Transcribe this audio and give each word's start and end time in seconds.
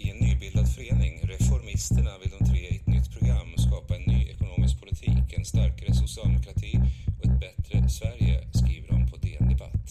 I 0.00 0.10
en 0.10 0.16
nybildad 0.16 0.68
förening, 0.74 1.20
Reformisterna, 1.22 2.10
vill 2.22 2.30
de 2.38 2.44
tre 2.50 2.58
i 2.58 2.76
ett 2.76 2.86
nytt 2.86 3.18
program 3.18 3.48
skapa 3.56 3.96
en 3.96 4.02
ny 4.02 4.28
ekonomisk 4.30 4.80
politik, 4.80 5.32
en 5.36 5.44
starkare 5.44 5.94
socialdemokrati 5.94 6.80
och 7.18 7.24
ett 7.24 7.40
bättre 7.40 7.88
Sverige, 7.88 8.48
skriver 8.52 8.88
de 8.88 9.10
på 9.10 9.16
DN 9.16 9.48
Debatt. 9.48 9.88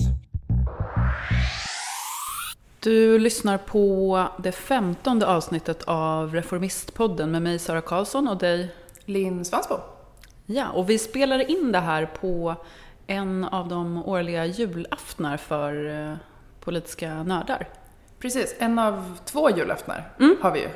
Du 2.80 3.20
lyssnar 3.20 3.58
på 3.58 4.28
det 4.44 4.52
femtonde 4.52 5.28
avsnittet 5.28 5.84
av 5.84 6.34
Reformistpodden 6.34 7.32
med 7.32 7.42
mig 7.42 7.60
Sara 7.60 7.82
Karlsson 7.82 8.28
och 8.28 8.38
dig 8.38 8.70
Linn 9.06 9.46
Svansbo. 9.46 9.76
Ja, 10.46 10.70
och 10.70 10.90
vi 10.90 10.98
spelar 10.98 11.52
in 11.52 11.72
det 11.72 11.80
här 11.80 12.06
på 12.06 12.56
en 13.08 13.44
av 13.44 13.68
de 13.68 14.06
årliga 14.06 14.46
julaftnar 14.46 15.38
för 15.38 15.90
eh, 16.12 16.18
politiska 16.60 17.24
nördar. 17.24 17.68
Precis, 18.20 18.56
en 18.60 18.80
av 18.80 19.18
två 19.26 19.50
julaftnar 19.50 20.10
Mm. 20.20 20.38
har 20.42 20.52
vi 20.52 20.60
ju 20.60 20.70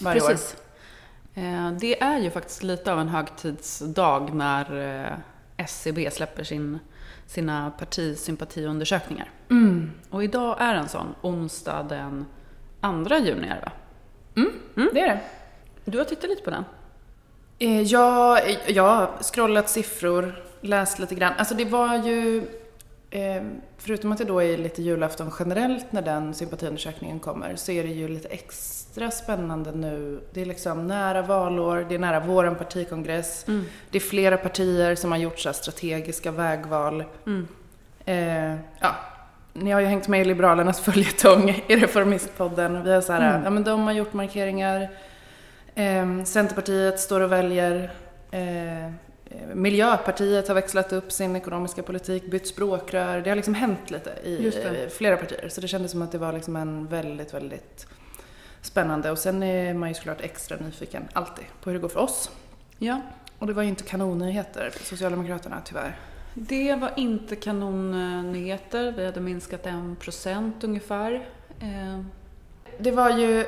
varje 0.00 0.20
Precis. 0.20 0.56
Eh, 1.34 1.70
Det 1.72 2.02
är 2.02 2.18
ju 2.18 2.30
faktiskt 2.30 2.62
lite 2.62 2.92
av 2.92 3.00
en 3.00 3.08
högtidsdag 3.08 4.34
när 4.34 4.76
eh, 5.06 5.12
SCB 5.56 6.10
släpper 6.10 6.44
sin, 6.44 6.78
sina 7.26 7.70
partisympatiundersökningar. 7.78 9.30
år. 9.50 9.56
Mm. 9.56 9.90
Och 10.10 10.24
idag 10.24 10.56
är 10.60 10.74
en 10.74 10.88
sån, 10.88 11.14
onsdag 11.22 11.82
den 11.82 12.26
2 13.06 13.14
juni 13.16 13.48
är 13.48 13.54
det 13.54 13.62
va? 13.64 13.72
Det 14.92 15.00
är 15.00 15.06
det. 15.06 15.20
Du 15.84 15.98
har 15.98 16.04
tittat 16.04 16.30
lite 16.30 16.42
på 16.42 16.50
den? 16.50 16.64
Eh, 17.58 17.82
Jag, 17.82 18.40
jag 18.66 18.82
har 18.82 19.22
scrollat 19.22 19.68
siffror, 19.68 20.44
läst 20.60 20.98
lite 20.98 21.14
grann. 21.14 21.32
Alltså 21.38 21.54
det 21.54 21.64
var 21.64 21.96
ju, 21.96 22.46
förutom 23.78 24.12
att 24.12 24.18
det 24.18 24.24
då 24.24 24.42
är 24.42 24.56
lite 24.58 24.82
julafton 24.82 25.30
generellt 25.38 25.92
när 25.92 26.02
den 26.02 26.34
sympatiundersökningen 26.34 27.18
kommer, 27.20 27.56
så 27.56 27.72
är 27.72 27.82
det 27.82 27.88
ju 27.88 28.08
lite 28.08 28.28
extra 28.28 29.10
spännande 29.10 29.72
nu. 29.72 30.20
Det 30.32 30.40
är 30.40 30.44
liksom 30.46 30.86
nära 30.86 31.22
valår, 31.22 31.86
det 31.88 31.94
är 31.94 31.98
nära 31.98 32.20
våran 32.20 32.54
partikongress. 32.54 33.46
Det 33.90 33.98
är 33.98 34.02
flera 34.02 34.36
partier 34.36 34.94
som 34.94 35.10
har 35.12 35.18
gjort 35.18 35.38
så 35.38 35.52
strategiska 35.52 36.30
vägval. 36.30 37.04
Mm. 37.26 37.48
Eh, 38.04 38.60
ja, 38.80 38.94
ni 39.52 39.70
har 39.70 39.80
ju 39.80 39.86
hängt 39.86 40.08
med 40.08 40.20
i 40.20 40.24
Liberalernas 40.24 40.80
följetong 40.80 41.50
i 41.66 41.76
Reformistpodden. 41.76 42.84
Vi 42.84 42.92
har 42.92 43.00
så 43.00 43.12
här, 43.12 43.30
Mm. 43.30 43.44
ja 43.44 43.50
men 43.50 43.64
de 43.64 43.80
har 43.80 43.92
gjort 43.92 44.12
markeringar. 44.12 44.88
Eh, 45.74 46.24
Centerpartiet 46.24 47.00
står 47.00 47.20
och 47.20 47.32
väljer. 47.32 47.90
Eh, 48.30 48.92
Miljöpartiet 49.54 50.48
har 50.48 50.54
växlat 50.54 50.92
upp 50.92 51.12
sin 51.12 51.36
ekonomiska 51.36 51.82
politik, 51.82 52.30
bytt 52.30 52.46
språkrör. 52.46 53.20
Det 53.20 53.30
har 53.30 53.36
liksom 53.36 53.54
hänt 53.54 53.90
lite 53.90 54.10
i, 54.10 54.88
flera 54.90 55.16
partier. 55.16 55.48
Så 55.48 55.60
det 55.60 55.68
kändes 55.68 55.90
som 55.90 56.02
att 56.02 56.12
det 56.12 56.18
var 56.18 56.32
liksom 56.32 56.56
en 56.56 56.86
väldigt, 56.86 57.34
väldigt 57.34 57.86
spännande. 58.62 59.10
Och 59.10 59.18
sen 59.18 59.42
är 59.42 59.74
man 59.74 59.88
ju 59.88 59.94
såklart 59.94 60.20
extra 60.20 60.56
nyfiken, 60.56 61.08
alltid, 61.12 61.44
på 61.62 61.70
hur 61.70 61.74
det 61.74 61.82
går 61.82 61.88
för 61.88 62.00
oss. 62.00 62.30
Ja, 62.78 63.00
Och 63.38 63.46
det 63.46 63.52
var 63.52 63.62
ju 63.62 63.68
inte 63.68 63.82
kanonnyheter 63.84 64.70
för 64.70 64.84
Socialdemokraterna, 64.84 65.56
tyvärr. 65.64 65.96
det 66.34 66.74
var 66.74 66.90
inte 66.96 67.36
kanonnyheter. 67.36 68.92
Vi 68.92 69.04
hade 69.06 69.20
minskat 69.20 69.66
en 69.66 69.96
procent 69.96 70.64
ungefär. 70.64 71.28
Eh, 71.60 72.00
Det 72.78 72.90
var 72.90 73.10
ju, 73.10 73.44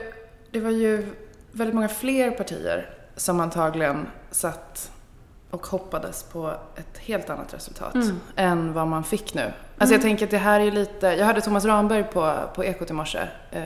det 0.50 0.60
var 0.60 0.70
ju 0.70 1.06
väldigt 1.52 1.74
många 1.74 1.88
fler 1.88 2.30
partier 2.30 2.90
som 3.16 3.40
antagligen 3.40 4.06
satt 4.30 4.92
och 5.50 5.66
hoppades 5.66 6.22
på 6.22 6.54
ett 6.76 6.98
helt 6.98 7.30
annat 7.30 7.54
resultat 7.54 7.94
Mm. 7.94 8.20
än 8.36 8.72
vad 8.72 8.86
man 8.86 9.04
fick 9.04 9.34
nu. 9.34 9.52
Alltså 9.78 9.94
jag 9.94 10.02
tänker 10.02 10.24
att 10.24 10.30
det 10.30 10.38
här 10.38 10.60
är 10.60 10.70
lite, 10.70 11.06
jag 11.06 11.26
hörde 11.26 11.40
Thomas 11.40 11.64
Ramberg 11.64 12.04
på, 12.04 12.34
på 12.54 12.64
Ekot 12.64 12.90
i 12.90 12.92
morse, 12.92 13.28
eh, 13.50 13.62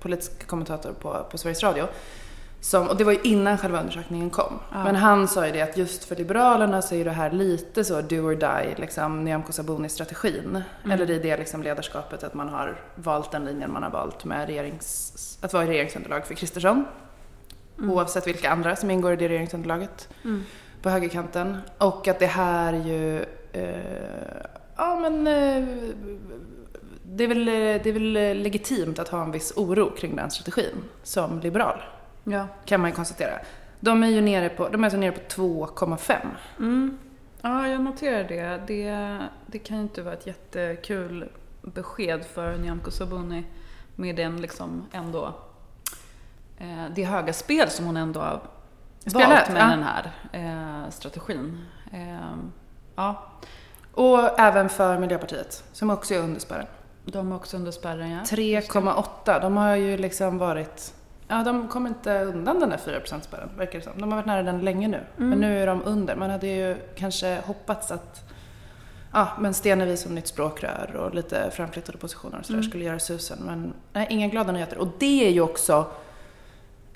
politisk 0.00 0.46
kommentator 0.46 0.92
på, 0.92 1.26
på 1.30 1.38
Sveriges 1.38 1.62
Radio. 1.62 1.86
Som, 2.60 2.88
och 2.88 2.96
det 2.96 3.04
var 3.04 3.12
ju 3.12 3.18
innan 3.22 3.58
själva 3.58 3.80
undersökningen 3.80 4.30
kom. 4.30 4.58
Ja. 4.72 4.84
Men 4.84 4.96
han 4.96 5.28
sa 5.28 5.46
ju 5.46 5.52
det 5.52 5.62
att 5.62 5.76
just 5.76 6.04
för 6.04 6.16
Liberalerna 6.16 6.82
så 6.82 6.94
är 6.94 7.04
det 7.04 7.10
här 7.10 7.30
lite 7.30 7.84
så 7.84 8.00
do 8.00 8.16
or 8.16 8.34
die, 8.34 8.74
liksom 8.76 9.24
Nyamko 9.24 9.52
Sabuni-strategin. 9.52 10.62
Eller 10.90 11.10
i 11.10 11.18
det 11.18 11.36
liksom 11.36 11.62
ledarskapet 11.62 12.24
att 12.24 12.34
man 12.34 12.48
har 12.48 12.80
valt 12.94 13.30
den 13.30 13.44
linjen 13.44 13.72
man 13.72 13.82
har 13.82 13.90
valt 13.90 14.24
med 14.24 14.46
regerings, 14.46 15.38
att 15.42 15.52
vara 15.52 15.64
i 15.64 15.66
regeringsunderlag 15.66 16.26
för 16.26 16.34
Kristersson. 16.34 16.84
Oavsett 17.78 18.26
vilka 18.26 18.50
andra 18.50 18.76
som 18.76 18.90
ingår 18.90 19.12
i 19.12 19.16
det 19.16 19.28
regeringsunderlaget 19.28 20.08
mm. 20.24 20.44
På 20.84 20.90
högerkanten. 20.90 21.58
Och 21.78 22.08
att 22.08 22.18
det 22.18 22.26
här 22.26 22.72
ju, 22.72 23.24
eh, 23.52 24.42
ja 24.76 24.96
men 25.00 25.26
eh, 25.26 25.64
det 27.02 27.24
är, 27.24 27.28
väl, 27.28 27.44
det 27.44 27.86
är 27.86 27.92
väl 27.92 28.12
legitimt 28.42 28.98
att 28.98 29.08
ha 29.08 29.22
en 29.22 29.30
viss 29.30 29.52
oro 29.56 29.90
kring 29.96 30.16
den 30.16 30.30
strategin 30.30 30.84
som 31.02 31.40
liberal, 31.40 31.78
Ja. 32.24 32.46
kan 32.64 32.80
man 32.80 32.90
ju 32.90 32.96
konstatera. 32.96 33.38
De 33.80 34.02
är 34.02 34.08
ju 34.08 34.20
nere 34.20 34.48
på, 34.48 34.68
de 34.68 34.80
är 34.84 34.86
alltså 34.86 34.98
nere 34.98 35.12
på 35.12 35.20
2,5. 35.20 36.16
Mm. 36.58 36.98
Ja, 37.42 37.68
jag 37.68 37.80
noterar 37.80 38.24
det. 38.28 38.60
det. 38.66 39.18
Det 39.46 39.58
kan 39.58 39.76
ju 39.76 39.82
inte 39.82 40.02
vara 40.02 40.14
ett 40.14 40.26
jättekul 40.26 41.28
besked 41.62 42.24
för 42.24 42.56
Nyamko 42.56 42.90
Sabuni 42.90 43.44
med 43.96 44.16
den 44.16 44.40
liksom 44.40 44.86
ändå 44.92 45.34
eh, 46.58 46.84
det 46.94 47.04
höga 47.04 47.32
spel 47.32 47.70
som 47.70 47.86
hon 47.86 47.96
ändå 47.96 48.40
Spelat, 49.06 49.30
valt 49.30 49.52
med 49.52 49.62
ja. 49.62 49.66
den 49.66 49.82
här 49.82 50.12
eh, 50.32 50.90
strategin. 50.90 51.58
Eh, 51.92 52.36
ja, 52.96 53.22
Och 53.92 54.40
även 54.40 54.68
för 54.68 54.98
Miljöpartiet, 54.98 55.64
som 55.72 55.90
också 55.90 56.14
är 56.14 56.18
under 56.18 56.40
spärren. 56.40 56.66
de 57.04 57.32
är 57.32 57.36
också 57.36 57.56
under 57.56 57.70
spärren 57.70 58.10
ja. 58.10 58.20
3,8. 58.20 59.40
De 59.40 59.56
har 59.56 59.76
ju 59.76 59.96
liksom 59.96 60.38
varit... 60.38 60.94
Ja, 61.28 61.42
de 61.42 61.68
kommer 61.68 61.88
inte 61.88 62.20
undan 62.20 62.60
den 62.60 62.70
där 62.70 62.76
4%-spärren, 62.76 63.48
verkar 63.56 63.78
det 63.78 63.84
som. 63.84 63.92
De 63.96 64.12
har 64.12 64.16
varit 64.16 64.26
nära 64.26 64.42
den 64.42 64.60
länge 64.60 64.88
nu. 64.88 65.00
Men 65.16 65.38
nu 65.38 65.62
är 65.62 65.66
de 65.66 65.82
under. 65.84 66.16
Man 66.16 66.30
hade 66.30 66.46
ju 66.46 66.76
kanske 66.96 67.40
hoppats 67.46 67.90
att 67.90 68.30
ja, 69.12 69.28
men 69.38 69.54
Stenevi 69.54 69.96
som 69.96 70.14
nytt 70.14 70.26
språkrör 70.26 70.96
och 70.96 71.14
lite 71.14 71.50
framflyttade 71.50 71.98
positioner 71.98 72.38
och 72.38 72.46
sådär 72.46 72.62
skulle 72.62 72.84
göra 72.84 72.98
susen. 72.98 73.38
Men 73.46 73.74
nej, 73.92 74.06
inga 74.10 74.28
glada 74.28 74.52
nyheter. 74.52 74.78
Och 74.78 74.88
det 74.98 75.26
är 75.26 75.30
ju 75.30 75.40
också, 75.40 75.86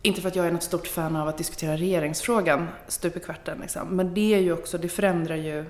inte 0.03 0.20
för 0.20 0.28
att 0.28 0.36
jag 0.36 0.47
är 0.47 0.53
något 0.53 0.62
stort 0.62 0.86
fan 0.86 1.16
av 1.16 1.28
att 1.28 1.38
diskutera 1.38 1.76
regeringsfrågan 1.76 2.69
stup 2.88 3.16
i 3.16 3.20
kvarten 3.20 3.59
liksom, 3.60 3.88
men 3.88 4.14
det 4.14 4.34
är 4.34 4.38
ju 4.38 4.53
också, 4.53 4.78
det 4.78 4.88
förändrar 4.88 5.36
ju 5.36 5.64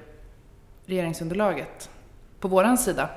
regeringsunderlaget 0.87 1.91
på 2.41 2.49
våran 2.49 2.79
sida. 2.79 3.11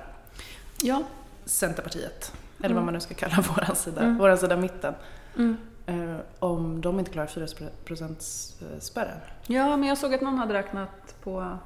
Ja. 0.81 1.03
Centerpartiet, 1.45 2.33
eller 2.63 2.75
vad 2.75 2.83
man 2.83 2.93
nu 2.93 2.99
ska 2.99 3.13
kalla 3.13 3.41
våran 3.55 3.75
sida, 3.75 4.01
Mm. 4.01 4.17
våran 4.17 4.37
sida 4.37 4.57
mitten. 4.57 4.93
Mm. 5.37 5.57
Eh, 5.85 6.17
om 6.39 6.81
de 6.81 6.99
inte 6.99 7.11
klarar 7.11 7.27
4% 7.27 8.79
spärren. 8.79 9.17
ja, 9.47 9.77
men 9.77 9.89
jag 9.89 9.97
såg 9.97 10.13
att 10.13 10.21
någon 10.21 10.37
hade 10.37 10.53
räknat 10.53 11.15
på, 11.23 11.57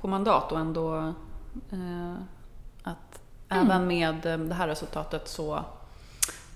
på 0.00 0.08
mandat 0.08 0.52
och 0.52 0.58
ändå 0.60 0.96
eh, 1.72 2.14
att 2.82 3.20
även 3.48 3.86
med 3.86 4.26
eh, 4.26 4.38
det 4.38 4.54
här 4.54 4.68
resultatet 4.68 5.28
så 5.28 5.64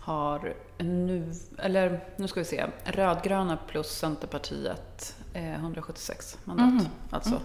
har 0.09 0.55
nu, 0.79 1.33
eller 1.59 2.01
nu 2.17 2.29
ska 2.29 2.41
vi 2.41 2.45
se, 2.45 2.67
rödgröna 2.85 3.59
plus 3.69 3.87
Centerpartiet 3.87 5.17
eh, 5.35 5.55
176 5.55 6.39
mandat. 6.45 6.67
Mhm. 6.67 6.87
Alltså 7.11 7.41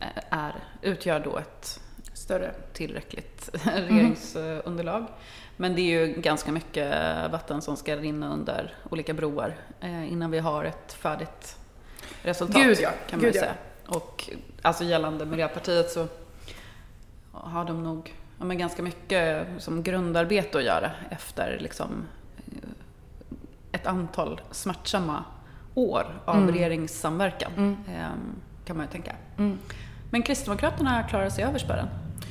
eh, 0.00 0.22
är, 0.30 0.54
utgör 0.82 1.20
då 1.20 1.38
ett 1.38 1.80
Större. 2.12 2.54
tillräckligt 2.72 3.50
regeringsunderlag. 3.64 5.06
Men 5.56 5.74
det 5.74 5.80
är 5.80 6.06
ju 6.06 6.20
ganska 6.20 6.52
mycket 6.52 6.90
vatten 7.30 7.62
som 7.62 7.76
ska 7.76 7.96
rinna 7.96 8.32
under 8.32 8.74
olika 8.90 9.14
broar 9.14 9.56
eh, 9.80 10.12
innan 10.12 10.30
vi 10.30 10.38
har 10.38 10.64
ett 10.64 10.92
färdigt 10.92 11.58
resultat. 12.22 12.56
Gud, 12.56 12.78
ja. 12.80 12.90
kan 13.08 13.18
man 13.18 13.24
Gud, 13.24 13.34
ju 13.34 13.40
ja. 13.40 13.44
säga. 13.46 13.54
Och 13.86 14.30
alltså 14.62 14.84
gällande 14.84 15.26
Miljöpartiet 15.26 15.90
så 15.90 16.06
har 17.32 17.64
de 17.64 17.82
nog 17.82 18.14
ja, 18.44 18.48
men 18.48 18.58
ganska 18.58 18.82
mycket 18.82 19.46
som 19.58 19.82
grundarbete 19.82 20.58
att 20.58 20.64
göra 20.64 20.90
efter 21.10 21.58
liksom, 21.60 22.04
eh, 22.46 22.68
ett 23.72 23.86
antal 23.86 24.40
smärtsamma 24.50 25.24
år 25.74 26.06
av 26.24 26.36
Mm. 26.36 26.54
regeringssamverkan. 26.54 27.52
Mm. 27.56 27.76
ehm, 27.88 28.18
kan 28.64 28.76
man 28.76 28.86
ju 28.86 28.92
tänka. 28.92 29.12
Mm. 29.38 29.58
Men 30.10 30.22
Kristdemokraterna 30.22 31.02
klarar 31.02 31.28
sig 31.30 31.44
över 31.44 31.58
spärren. 31.58 31.88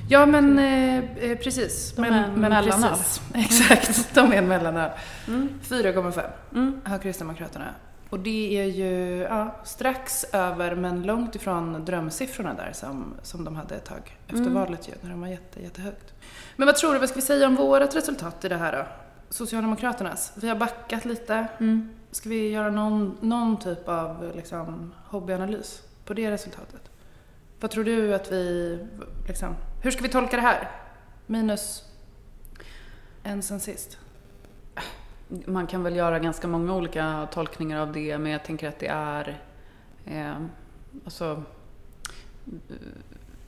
Ja 0.10 0.26
men 0.26 0.60
eh, 0.60 0.98
eh, 0.98 1.38
precis. 1.38 1.94
De 1.96 2.02
men, 2.02 2.14
är 2.14 2.24
en 2.24 2.32
men 2.32 2.52
mellanöl. 2.52 2.98
Exakt, 3.34 4.16
de 4.16 4.32
är 4.32 4.38
en 4.38 4.48
mellanöl. 4.48 4.92
Mm. 5.28 5.50
4,5 5.64 6.22
Mm. 6.54 6.82
har 6.86 6.98
Kristdemokraterna. 6.98 7.66
Och 8.14 8.20
det 8.20 8.58
är 8.60 8.66
ju 8.66 9.18
ja, 9.18 9.56
strax 9.64 10.26
över 10.34 10.76
men 10.76 11.04
långt 11.04 11.36
ifrån 11.36 11.86
drömsiffrorna 11.86 12.54
där 12.54 12.72
som, 12.74 13.14
som 13.24 13.44
de 13.44 13.56
hade 13.56 13.76
ett 13.76 13.86
tag 13.86 14.18
efter 14.28 14.38
Mm. 14.38 14.54
valet 14.54 14.88
ju, 14.88 14.92
när 15.02 15.10
de 15.10 15.22
var 15.22 15.28
jätte, 15.28 15.64
jättehögt. 15.64 16.14
Men 16.56 16.66
vad 16.66 16.76
tror 16.76 16.94
du, 16.94 17.00
vad 17.00 17.10
ska 17.10 17.16
vi 17.16 17.22
säga 17.22 17.48
om 17.48 17.56
vårt 17.56 17.96
resultat 17.96 18.46
i 18.46 18.50
det 18.50 18.56
här 18.56 18.72
då? 18.72 18.86
Socialdemokraternas. 19.30 20.34
Vi 20.36 20.50
har 20.50 20.56
backat 20.56 21.06
lite. 21.06 21.48
Mm. 21.60 21.90
Ska 22.12 22.30
vi 22.30 22.50
göra 22.50 22.70
någon, 22.70 23.18
någon 23.22 23.60
typ 23.60 23.88
av 23.88 24.32
liksom, 24.36 24.94
hobbyanalys 25.06 25.82
på 26.06 26.14
det 26.14 26.32
resultatet? 26.32 26.92
Vad 27.60 27.72
tror 27.72 27.84
du 27.84 28.14
att 28.16 28.32
vi, 28.32 28.80
liksom, 29.28 29.56
hur 29.84 29.92
ska 29.92 30.04
vi 30.04 30.10
tolka 30.10 30.36
det 30.36 30.42
här? 30.42 30.70
Minus 31.26 31.84
en 33.24 33.44
sen 33.44 33.60
sist. 33.60 33.98
Man 35.46 35.68
kan 35.68 35.84
väl 35.84 35.96
göra 35.96 36.20
ganska 36.20 36.48
många 36.48 36.76
olika 36.76 37.28
tolkningar 37.32 37.80
av 37.80 37.92
det, 37.92 38.18
men 38.18 38.32
jag 38.32 38.44
tänker 38.44 38.68
att 38.68 38.80
det 38.80 38.88
är 38.88 39.42
eh, 40.06 40.36
alltså, 41.06 41.44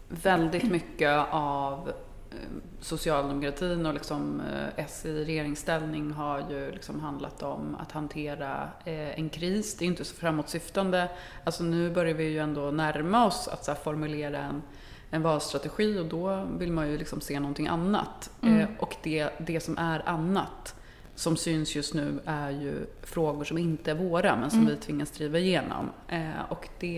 väldigt 0.09 0.63
mycket 0.63 1.25
av 1.31 1.89
eh, 2.31 2.37
socialdemokratin 2.79 3.85
och 3.85 3.93
liksom 3.93 4.41
eh, 4.41 4.85
S 4.85 5.05
i 5.05 5.25
regeringsställning 5.25 6.11
har 6.11 6.49
ju 6.49 6.71
liksom 6.71 6.99
handlat 6.99 7.43
om 7.43 7.75
att 7.79 7.91
hantera 7.91 8.69
eh, 8.85 9.19
en 9.19 9.29
kris. 9.29 9.77
Det 9.77 9.85
är 9.85 9.87
inte 9.87 10.05
så 10.05 10.15
framåtsyftande. 10.15 11.09
Alltså 11.43 11.63
nu 11.63 11.89
börjar 11.89 12.13
vi 12.13 12.23
ju 12.23 12.39
ändå 12.39 12.71
närma 12.71 13.25
oss 13.25 13.47
att 13.47 13.65
så 13.65 13.75
formulera 13.75 14.37
en, 14.37 14.61
en 15.09 15.21
valstrategi 15.21 15.99
och 15.99 16.05
då 16.05 16.47
vill 16.57 16.71
man 16.71 16.91
ju 16.91 16.97
liksom 16.97 17.21
se 17.21 17.39
någonting 17.39 17.67
annat. 17.67 18.31
Mm. 18.41 18.67
Och 18.79 18.95
det, 19.03 19.29
det 19.39 19.59
som 19.59 19.77
är 19.77 20.09
annat 20.09 20.75
som 21.15 21.37
syns 21.37 21.75
just 21.75 21.93
nu 21.93 22.19
är 22.25 22.49
ju 22.49 22.85
frågor 23.03 23.43
som 23.43 23.57
inte 23.57 23.91
är 23.91 23.95
våra 23.95 24.35
men 24.35 24.49
som 24.49 24.59
Mm. 24.59 24.71
vi 24.75 24.81
tvingas 24.81 25.11
driva 25.11 25.39
igenom. 25.39 25.89
Eh, 26.07 26.29
och 26.49 26.67
det, 26.79 26.97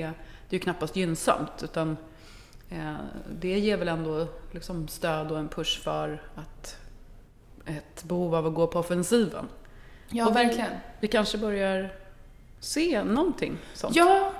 det 0.49 0.55
är 0.55 0.57
ju 0.57 0.59
knappast 0.59 0.95
gynnsamt 0.95 1.63
utan 1.63 1.97
eh, 2.69 2.93
det 3.39 3.59
ger 3.59 3.77
väl 3.77 3.87
ändå 3.87 4.27
liksom 4.51 4.87
stöd 4.87 5.31
och 5.31 5.39
en 5.39 5.47
push 5.49 5.81
för 5.81 6.21
att 6.35 6.77
ett 7.65 8.03
behov 8.03 8.35
av 8.35 8.47
att 8.47 8.53
gå 8.53 8.67
på 8.67 8.79
offensiven. 8.79 9.47
Ja, 10.09 10.25
Och 10.25 10.31
vi- 10.31 10.35
verkligen. 10.45 10.71
Vi 10.99 11.07
kanske 11.07 11.37
börjar 11.37 11.93
se 12.59 13.03
någonting 13.03 13.57
sånt. 13.73 13.95
Ja, 13.95 14.31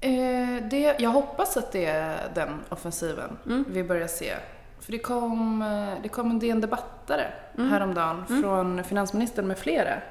eh, 0.00 0.68
det, 0.70 0.96
jag 0.98 1.10
hoppas 1.10 1.56
att 1.56 1.72
det 1.72 1.84
är 1.86 2.30
den 2.34 2.60
offensiven 2.68 3.38
Mm. 3.46 3.64
vi 3.68 3.84
börjar 3.84 4.06
se. 4.08 4.34
För 4.82 4.92
det 4.92 4.98
kom, 4.98 5.62
eh, 5.62 6.02
det 6.02 6.08
kom 6.08 6.30
en 6.30 6.38
DN 6.38 6.60
Debattare 6.60 7.32
Mm. 7.58 7.70
häromdagen 7.70 8.24
Mm. 8.28 8.42
från 8.42 8.84
finansministern 8.84 9.46
med 9.48 9.58
flera. 9.58 10.02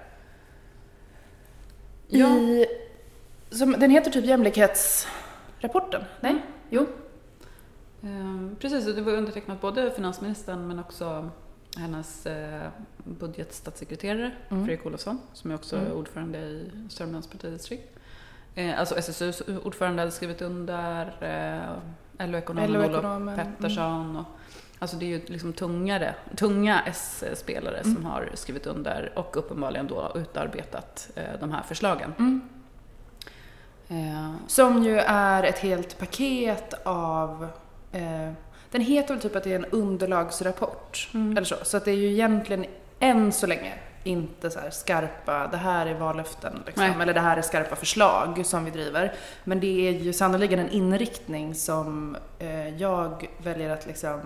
Ja. 2.07 2.27
I, 2.27 2.65
som, 3.49 3.71
den 3.71 3.91
heter 3.91 4.11
typ 4.11 4.25
Jämlikhetsrapporten. 4.25 6.03
Nej? 6.19 6.31
Mm. 6.31 6.41
Jo. 6.69 6.81
Eh, 8.03 8.57
precis, 8.59 8.87
och 8.87 8.95
det 8.95 9.01
var 9.01 9.11
undertecknat 9.13 9.61
både 9.61 9.91
finansministern 9.91 10.67
men 10.67 10.79
också 10.79 11.29
hennes 11.77 12.25
eh, 12.25 12.67
budgetstatssekreterare 13.03 14.31
Mm. 14.49 14.65
Fredrik 14.65 14.85
Olofsson 14.85 15.19
som 15.33 15.51
är 15.51 15.55
också 15.55 15.77
Mm. 15.77 15.91
ordförande 15.91 16.37
i 16.39 16.71
Sörmlands 16.89 17.27
partidistrikt. 17.27 17.97
Eh, 18.55 18.79
alltså 18.79 18.95
SSUs 18.97 19.41
ordförande 19.63 20.01
hade 20.01 20.11
skrivit 20.11 20.41
under, 20.41 21.05
eh, 22.17 22.27
LO-ekonomen 22.27 22.75
Olof. 22.75 23.35
Pettersson. 23.37 24.15
Och, 24.17 24.25
alltså 24.81 24.97
det 24.97 25.05
är 25.05 25.09
ju 25.09 25.21
liksom 25.25 25.53
tungare, 25.53 26.15
tunga 26.35 26.81
S-spelare 26.85 27.77
Mm. 27.77 27.95
som 27.95 28.05
har 28.05 28.29
skrivit 28.33 28.65
under 28.67 29.11
och 29.15 29.37
uppenbarligen 29.37 29.87
då 29.87 30.11
utarbetat 30.15 31.09
eh, 31.15 31.23
de 31.39 31.51
här 31.51 31.63
förslagen. 31.63 32.13
Mm. 32.19 32.41
Eh, 33.89 34.31
Som 34.47 34.83
ju 34.83 34.99
är 34.99 35.43
ett 35.43 35.59
helt 35.59 35.99
paket 35.99 36.73
av... 36.83 37.47
Eh, 37.91 38.31
den 38.71 38.81
heter 38.81 39.13
väl 39.13 39.21
typ 39.21 39.35
att 39.35 39.43
det 39.43 39.51
är 39.51 39.55
en 39.55 39.65
underlagsrapport. 39.65 41.09
Mm. 41.13 41.31
Eller 41.37 41.45
så. 41.45 41.55
Så 41.63 41.77
att 41.77 41.85
det 41.85 41.91
är 41.91 41.95
ju 41.95 42.11
egentligen 42.11 42.65
än 42.99 43.31
så 43.31 43.47
länge 43.47 43.73
inte 44.03 44.49
så 44.49 44.59
här 44.59 44.69
skarpa, 44.69 45.47
det 45.47 45.57
här 45.57 45.85
är 45.85 45.93
vallöften 45.93 46.63
liksom, 46.65 47.01
eller 47.01 47.13
det 47.13 47.19
här 47.19 47.37
är 47.37 47.41
skarpa 47.41 47.75
förslag 47.75 48.45
som 48.45 48.65
vi 48.65 48.71
driver. 48.71 49.13
Men 49.43 49.59
det 49.59 49.87
är 49.87 49.91
ju 49.91 50.13
sannoliken 50.13 50.59
en 50.59 50.69
inriktning 50.69 51.55
som 51.55 52.17
eh, 52.39 52.77
jag 52.77 53.29
väljer 53.37 53.69
att 53.69 53.85
liksom 53.87 54.19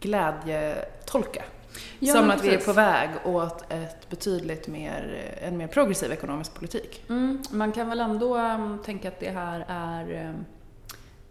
glädjetolka. 0.00 1.42
Ja, 1.98 2.14
som 2.14 2.30
att 2.30 2.44
vi 2.44 2.54
är 2.54 2.58
på 2.58 2.72
väg 2.72 3.10
åt 3.24 3.72
ett 3.72 4.10
betydligt 4.10 4.68
mer, 4.68 5.32
en 5.42 5.56
mer 5.56 5.66
progressiv 5.66 6.12
ekonomisk 6.12 6.54
politik. 6.54 7.04
Mm, 7.08 7.42
man 7.50 7.72
kan 7.72 7.88
väl 7.88 8.00
ändå 8.00 8.38
um, 8.38 8.78
tänka 8.84 9.08
att 9.08 9.20
det 9.20 9.30
här 9.30 9.64
är 9.68 10.28
um, 10.28 10.44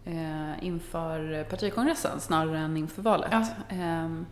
eh, 0.06 0.64
inför 0.64 1.44
partikongressen 1.44 2.20
snarare 2.20 2.58
än 2.60 2.78
inför 2.78 3.02
valet. 3.02 3.32
Ja. 3.32 3.46
Ehm, 3.70 4.26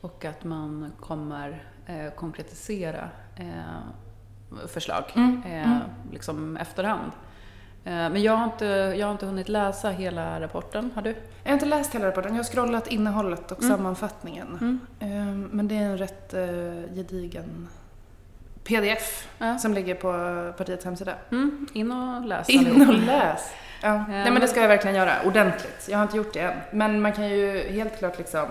och 0.00 0.24
att 0.24 0.44
man 0.44 0.92
kommer 1.00 1.62
eh, 1.86 2.10
konkretisera 2.10 3.08
eh, 3.36 4.66
förslag 4.66 5.04
Mm, 5.14 5.42
mm. 5.46 5.78
liksom 6.12 6.56
efterhand. 6.56 7.12
Eh, 7.88 8.10
men 8.10 8.22
jag 8.22 8.32
har, 8.32 8.44
inte, 8.44 8.66
jag 8.98 9.06
har 9.06 9.12
inte 9.12 9.26
hunnit 9.26 9.48
läsa 9.48 9.90
hela 9.90 10.40
rapporten. 10.40 10.90
Har 10.94 11.02
du? 11.02 11.10
Jag 11.44 11.50
har 11.50 11.54
inte 11.54 11.66
läst 11.66 11.94
hela 11.94 12.06
rapporten, 12.06 12.30
jag 12.32 12.38
har 12.38 12.44
scrollat 12.50 12.86
innehållet 12.86 13.52
och 13.52 13.62
Mm. 13.62 13.76
sammanfattningen. 13.76 14.46
Mm. 14.60 14.80
Ehm, 15.00 15.48
Men 15.52 15.68
det 15.68 15.74
är 15.74 15.82
en 15.82 15.98
rätt 15.98 16.34
eh, 16.34 16.94
gedigen 16.94 17.68
pdf 18.64 19.28
Ja. 19.38 19.58
som 19.58 19.74
ligger 19.74 19.94
på 19.94 20.12
partiets 20.58 20.84
hemsida. 20.84 21.14
Mm, 21.30 21.66
in 21.72 21.92
och 21.92 22.26
läs 22.26 22.48
In 22.48 22.58
allihop. 22.66 22.88
och 22.88 22.94
läs! 22.94 23.40
Ja. 23.82 24.04
Nej 24.08 24.30
men 24.30 24.40
det 24.40 24.48
ska 24.48 24.60
jag 24.60 24.68
verkligen 24.68 24.96
göra, 24.96 25.12
ordentligt. 25.24 25.86
Jag 25.90 25.98
har 25.98 26.02
inte 26.02 26.16
gjort 26.16 26.32
det 26.34 26.40
än. 26.40 26.56
Men 26.72 27.00
man 27.00 27.12
kan 27.12 27.28
ju 27.28 27.58
helt 27.72 27.98
klart 27.98 28.18
liksom 28.18 28.46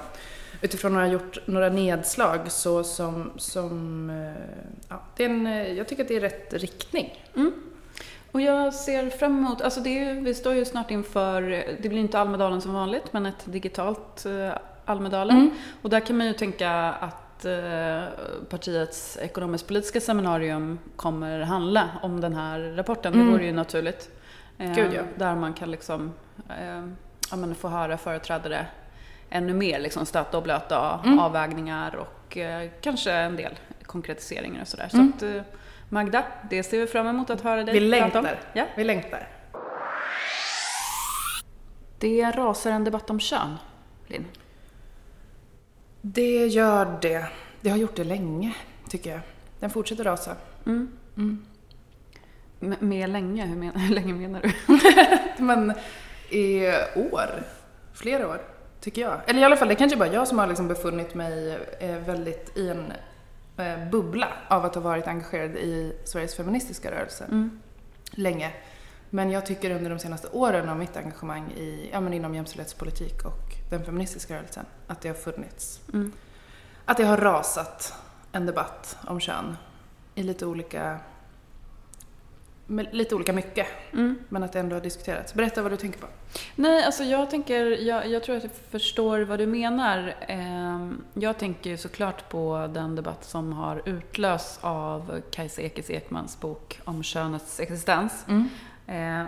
utifrån 0.62 0.95
att 0.98 1.01
ha 1.04 1.07
gjort 1.07 1.38
några 1.48 1.69
nedslag 1.69 2.40
så 2.51 2.83
som, 2.83 3.31
som 3.38 4.10
eh, 4.10 4.42
ja, 4.90 5.01
det 5.16 5.25
är 5.25 5.30
en, 5.30 5.48
eh, 5.48 5.72
jag 5.74 5.88
tycker 5.88 6.04
att 6.04 6.10
det 6.10 6.16
är 6.16 6.19
rätt 6.22 6.54
riktning. 6.54 7.24
Och 8.38 8.42
jag 8.42 8.74
ser 8.74 9.10
fram 9.10 9.38
emot, 9.38 9.62
alltså 9.62 9.80
det 9.80 10.04
är, 10.04 10.13
vi 10.13 10.34
står 10.34 10.54
ju 10.54 10.66
snart 10.66 10.92
inför, 10.92 11.42
det 11.81 11.89
blir 11.89 12.00
inte 12.00 12.19
Almedalen 12.19 12.62
som 12.62 12.74
vanligt, 12.74 13.13
men 13.13 13.25
ett 13.25 13.45
digitalt 13.45 14.25
eh, 14.25 14.51
Almedalen. 14.86 15.38
Mm. 15.38 15.51
Och 15.81 15.89
där 15.89 16.00
kan 16.00 16.18
man 16.18 16.28
ju 16.28 16.34
tänka 16.34 16.72
att 16.72 17.45
eh, 17.45 18.04
partiets 18.50 19.18
ekonomisk-politiska 19.22 20.01
seminarium 20.01 20.80
kommer 20.95 21.39
handla 21.39 21.89
om 22.01 22.22
den 22.22 22.36
här 22.36 22.60
rapporten. 22.60 23.13
Mm. 23.13 23.25
Det 23.25 23.31
vore 23.31 23.45
ju 23.45 23.51
naturligt. 23.51 24.10
Eh, 24.57 24.75
Gud, 24.75 24.94
ja. 24.94 25.01
Där 25.16 25.36
man 25.36 25.54
kan 25.54 25.72
liksom 25.72 26.13
ja, 27.31 27.36
men 27.38 27.56
få 27.56 27.68
höra 27.68 27.98
företrädare 27.98 28.66
ännu 29.30 29.54
mer 29.54 29.80
liksom 29.80 30.06
stöta 30.06 30.38
och 30.38 30.44
blöta 30.44 31.00
Mm. 31.06 31.19
avvägningar 31.19 31.95
och 31.95 32.38
kanske 32.81 33.12
en 33.12 33.36
del 33.36 33.60
konkretiseringar 33.83 34.62
och 34.62 34.68
sådär. 34.68 34.90
Mm. 34.94 35.13
Så 35.19 35.25
att, 35.25 35.36
eh, 35.36 35.42
Magda, 35.89 36.24
det 36.50 36.63
ser 36.63 36.80
vi 36.80 36.88
fram 36.88 37.07
emot 37.07 37.30
att 37.30 37.42
höra 37.42 37.63
dig 37.63 37.80
Vi 37.80 38.00
prata 38.00 38.19
om. 38.19 38.28
Ja. 38.54 38.66
Vi 38.75 38.84
längtar. 38.84 39.28
Det 42.00 42.31
rasar 42.31 42.72
en 42.72 42.84
debatt 42.84 43.10
om 43.10 43.19
kön, 43.19 43.56
Linn. 44.07 44.25
Det 46.01 46.48
gör 46.48 46.98
det. 47.01 47.25
Det 47.62 47.69
har 47.69 47.78
gjort 47.78 47.95
det 47.95 48.04
länge, 48.04 48.56
tycker 48.90 49.11
jag. 49.11 49.19
Den 49.59 49.69
fortsätter 49.69 50.04
rasa. 50.04 50.35
Mm. 50.66 50.92
Mm. 51.18 51.45
Med 52.80 53.09
länge, 53.09 53.45
hur, 53.45 53.56
men, 53.56 53.76
hur 53.76 53.95
länge 53.95 54.14
menar 54.14 54.42
du? 54.42 54.52
Men 55.44 55.73
i 56.30 56.68
år, 57.11 57.44
flera 57.94 58.28
år, 58.28 58.42
tycker 58.81 59.02
jag. 59.02 59.19
Eller 59.28 59.42
i 59.42 59.44
alla 59.44 59.57
fall, 59.57 59.68
det 59.68 59.76
kanske 59.76 59.97
bara 59.97 60.14
jag 60.14 60.28
som 60.28 60.40
har 60.40 60.47
liksom 60.47 60.68
befunnit 60.68 61.16
mig 61.16 61.57
eh, 61.80 61.97
väldigt 61.97 62.57
i 62.57 62.69
en 62.69 62.94
bubbla 63.92 64.28
av 64.47 64.66
att 64.66 64.76
ha 64.76 64.81
varit 64.81 65.07
engagerad 65.07 65.52
i 65.56 65.95
Sveriges 66.04 66.35
feministiska 66.35 66.92
rörelse 66.92 67.23
Mm. 67.23 67.59
länge. 68.11 68.54
Men 69.09 69.31
jag 69.31 69.45
tycker 69.45 69.71
under 69.71 69.90
de 69.90 69.99
senaste 69.99 70.28
åren 70.28 70.69
av 70.69 70.78
mitt 70.78 70.97
engagemang 70.97 71.52
i, 71.52 71.90
ja, 71.94 71.99
men 71.99 72.14
inom 72.14 72.35
jämställdhetspolitik 72.35 73.26
och 73.26 73.54
den 73.69 73.85
feministiska 73.85 74.35
rörelsen 74.35 74.66
att 74.87 75.02
det 75.02 75.07
har 75.09 75.16
funnits, 75.16 75.81
Mm. 75.94 76.11
att 76.85 76.97
det 76.97 77.04
har 77.04 77.18
rasat 77.18 77.94
en 78.31 78.45
debatt 78.45 78.97
om 79.07 79.19
kön 79.19 79.57
i 80.16 80.23
lite 80.23 80.45
olika, 80.45 80.99
lite 82.68 83.16
olika 83.16 83.33
mycket. 83.33 83.68
Mm. 83.94 84.16
Men 84.30 84.44
att 84.44 84.54
det 84.54 84.59
ändå 84.59 84.76
har 84.76 84.81
diskuterats. 84.81 85.33
Berätta 85.33 85.62
vad 85.62 85.71
du 85.71 85.78
tänker 85.78 86.00
på. 86.00 86.07
Nej, 86.56 86.83
alltså 86.83 87.04
jag 87.04 87.30
tänker, 87.30 87.66
jag, 87.66 88.07
jag 88.07 88.24
tror 88.24 88.38
att 88.38 88.44
jag 88.44 88.52
förstår 88.71 89.19
vad 89.19 89.40
du 89.40 89.45
menar. 89.47 90.16
Ehm, 90.28 91.02
Jag 91.14 91.38
tänker 91.38 91.78
såklart 91.78 92.30
på 92.30 92.69
den 92.74 92.95
debatt 92.95 93.26
som 93.26 93.54
har 93.54 93.81
utlösts 93.86 94.59
av 94.62 95.21
Kajsa 95.31 95.62
Ekis 95.62 95.90
Ekmans 95.90 96.40
bok 96.40 96.80
om 96.83 97.04
könets 97.04 97.59
existens. 97.59 98.26
Eh, 98.88 99.24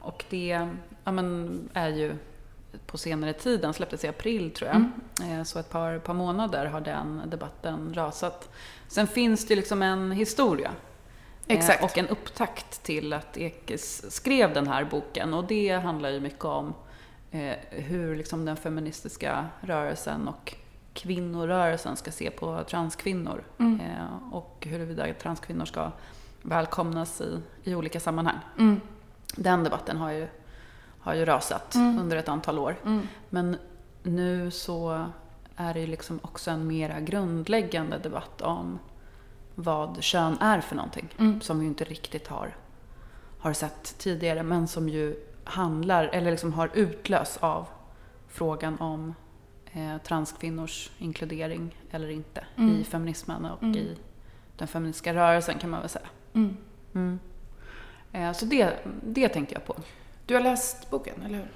Och 0.00 0.24
det 0.30 0.68
ja, 1.04 1.12
men, 1.12 1.60
är 1.72 1.88
ju 1.88 2.14
på 2.86 2.98
senare 2.98 3.32
tid, 3.32 3.60
den 3.60 3.74
släpptes 3.74 4.04
i 4.04 4.08
april 4.08 4.50
tror 4.50 4.70
jag. 4.70 4.84
Eh, 5.30 5.42
Så 5.44 5.58
ett 5.58 5.70
par, 5.70 5.98
par 5.98 6.14
månader 6.14 6.66
har 6.66 6.80
den 6.80 7.22
debatten 7.26 7.94
rasat. 7.94 8.48
Sen 8.88 9.06
finns 9.06 9.46
det 9.46 9.56
liksom 9.56 9.82
en 9.82 10.12
historia. 10.12 10.70
Eh, 11.46 11.56
Exakt. 11.56 11.84
Och 11.84 11.98
en 11.98 12.08
upptakt 12.08 12.82
till 12.82 13.12
att 13.12 13.36
Ekis 13.36 14.14
skrev 14.14 14.54
den 14.54 14.66
här 14.66 14.84
boken. 14.84 15.34
Och 15.34 15.44
det 15.44 15.70
handlar 15.72 16.08
ju 16.08 16.20
mycket 16.20 16.44
om 16.44 16.74
eh, 17.30 17.54
hur 17.70 18.16
liksom 18.16 18.44
den 18.44 18.56
feministiska 18.56 19.46
rörelsen 19.60 20.28
och 20.28 20.54
kvinnorörelsen 20.94 21.96
ska 21.96 22.10
se 22.12 22.30
på 22.30 22.64
transkvinnor. 22.68 23.44
Mm. 23.58 23.80
Eh, 23.80 24.32
och 24.34 24.66
huruvida 24.70 25.14
transkvinnor 25.14 25.64
ska 25.64 25.90
välkomnas 26.42 27.20
i, 27.20 27.38
i 27.64 27.74
olika 27.74 28.00
sammanhang. 28.00 28.38
Mm. 28.58 28.80
Den 29.36 29.64
debatten 29.64 29.96
har 29.96 30.10
ju, 30.12 30.26
har 31.00 31.14
ju 31.14 31.24
rasat 31.24 31.74
Mm. 31.74 31.98
under 31.98 32.16
ett 32.16 32.28
antal 32.28 32.58
år. 32.58 32.76
Mm. 32.84 33.08
Men 33.30 33.56
nu 34.02 34.50
så 34.50 35.06
är 35.56 35.74
det 35.74 35.80
ju 35.80 35.86
liksom 35.86 36.20
också 36.22 36.50
en 36.50 36.66
mera 36.66 37.00
grundläggande 37.00 37.98
debatt 37.98 38.40
om 38.42 38.78
vad 39.54 40.02
kön 40.02 40.38
är 40.40 40.60
för 40.60 40.76
någonting. 40.76 41.08
Mm. 41.18 41.40
Som 41.40 41.60
vi 41.60 41.66
inte 41.66 41.84
riktigt 41.84 42.28
har, 42.28 42.56
har 43.38 43.52
sett 43.52 43.98
tidigare 43.98 44.42
men 44.42 44.68
som 44.68 44.88
ju 44.88 45.16
handlar, 45.44 46.04
eller 46.04 46.30
liksom 46.30 46.52
har 46.52 46.70
utlöst 46.74 47.42
av 47.42 47.66
frågan 48.28 48.78
om 48.80 49.14
eh, 49.72 49.98
transkvinnors 49.98 50.90
inkludering 50.98 51.76
eller 51.90 52.08
inte 52.10 52.44
Mm. 52.56 52.76
i 52.80 52.84
feminismen 52.84 53.44
och 53.44 53.62
Mm. 53.62 53.76
i 53.76 53.96
den 54.56 54.68
feministiska 54.68 55.14
rörelsen 55.14 55.58
kan 55.58 55.70
man 55.70 55.80
väl 55.80 55.88
säga. 55.88 56.06
Mm. 56.34 56.56
Mm. 56.94 57.18
Eh, 58.12 58.32
så 58.32 58.44
det, 58.44 58.72
det 59.02 59.28
tänkte 59.28 59.54
jag 59.54 59.64
på. 59.64 59.76
Du 60.26 60.34
har 60.34 60.40
läst 60.42 60.90
boken, 60.90 61.22
eller 61.22 61.38
hur? 61.38 61.48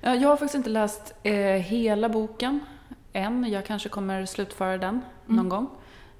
Ja, 0.00 0.14
Jag 0.14 0.28
har 0.28 0.36
faktiskt 0.36 0.54
inte 0.54 0.70
läst 0.70 1.14
eh, 1.22 1.34
hela 1.44 2.08
boken 2.08 2.60
än. 3.12 3.50
Jag 3.50 3.66
kanske 3.66 3.88
kommer 3.88 4.26
slutföra 4.26 4.78
den 4.78 5.00
någon 5.26 5.38
Mm. 5.38 5.48
gång. 5.48 5.68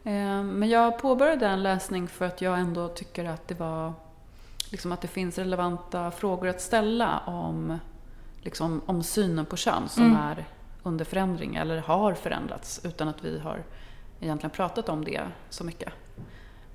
Eh, 0.05 0.43
men 0.43 0.69
jag 0.69 0.99
påbörjade 0.99 1.47
en 1.47 1.63
läsning 1.63 2.09
för 2.09 2.25
att 2.25 2.41
jag 2.41 2.59
ändå 2.59 2.89
tycker 2.89 3.25
att 3.25 3.49
det 3.49 3.55
var 3.55 3.93
liksom 4.71 4.93
att 4.93 5.01
det 5.01 5.09
finns 5.09 5.39
relevanta 5.39 6.11
frågor 6.11 6.49
att 6.49 6.61
ställa 6.61 7.19
om, 7.19 7.79
liksom, 8.41 8.81
om 8.87 9.03
synen 9.03 9.47
på 9.47 9.57
kön 9.57 9.89
som 9.89 10.05
Mm. 10.05 10.17
är 10.17 10.47
under 10.83 11.05
förändring 11.05 11.57
eller 11.57 11.79
har 11.79 12.15
förändrats 12.15 12.81
utan 12.85 13.09
att 13.09 13.25
vi 13.25 13.39
har 13.39 13.63
egentligen 14.21 14.51
pratat 14.51 14.89
om 14.89 15.05
det 15.05 15.21
så 15.51 15.65
mycket. 15.65 15.93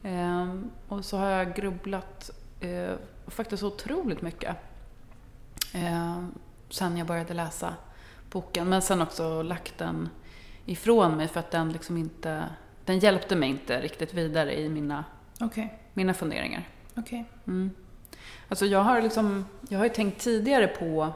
Eh, 0.03 0.55
och 0.87 1.05
så 1.05 1.17
har 1.17 1.27
jag 1.29 1.55
grubblat 1.55 2.29
eh, 2.59 2.91
faktiskt 3.27 3.63
otroligt 3.63 4.21
mycket 4.21 4.55
eh, 5.73 6.23
sen 6.69 6.97
jag 6.97 7.07
började 7.07 7.33
läsa 7.33 7.73
boken. 8.31 8.69
Men 8.69 8.81
sen 8.81 9.01
också 9.01 9.41
lagt 9.41 9.77
den 9.77 10.09
ifrån 10.65 11.17
mig 11.17 11.27
för 11.27 11.39
att 11.39 11.51
den 11.51 11.71
liksom 11.71 11.97
inte, 11.97 12.43
den 12.87 12.99
hjälpte 12.99 13.35
mig 13.35 13.49
inte 13.49 13.81
riktigt 13.81 14.13
vidare 14.13 14.59
i 14.59 14.69
mina, 14.69 15.05
Okej. 15.39 15.79
mina 15.93 16.13
funderingar. 16.13 16.63
Okej. 16.95 17.25
Mm. 17.47 17.71
Alltså 18.47 18.65
jag 18.65 18.79
har 18.79 19.01
liksom, 19.01 19.45
jag 19.69 19.77
har 19.77 19.85
ju 19.85 19.91
tänkt 19.91 20.21
tidigare 20.21 20.67
på 20.67 21.13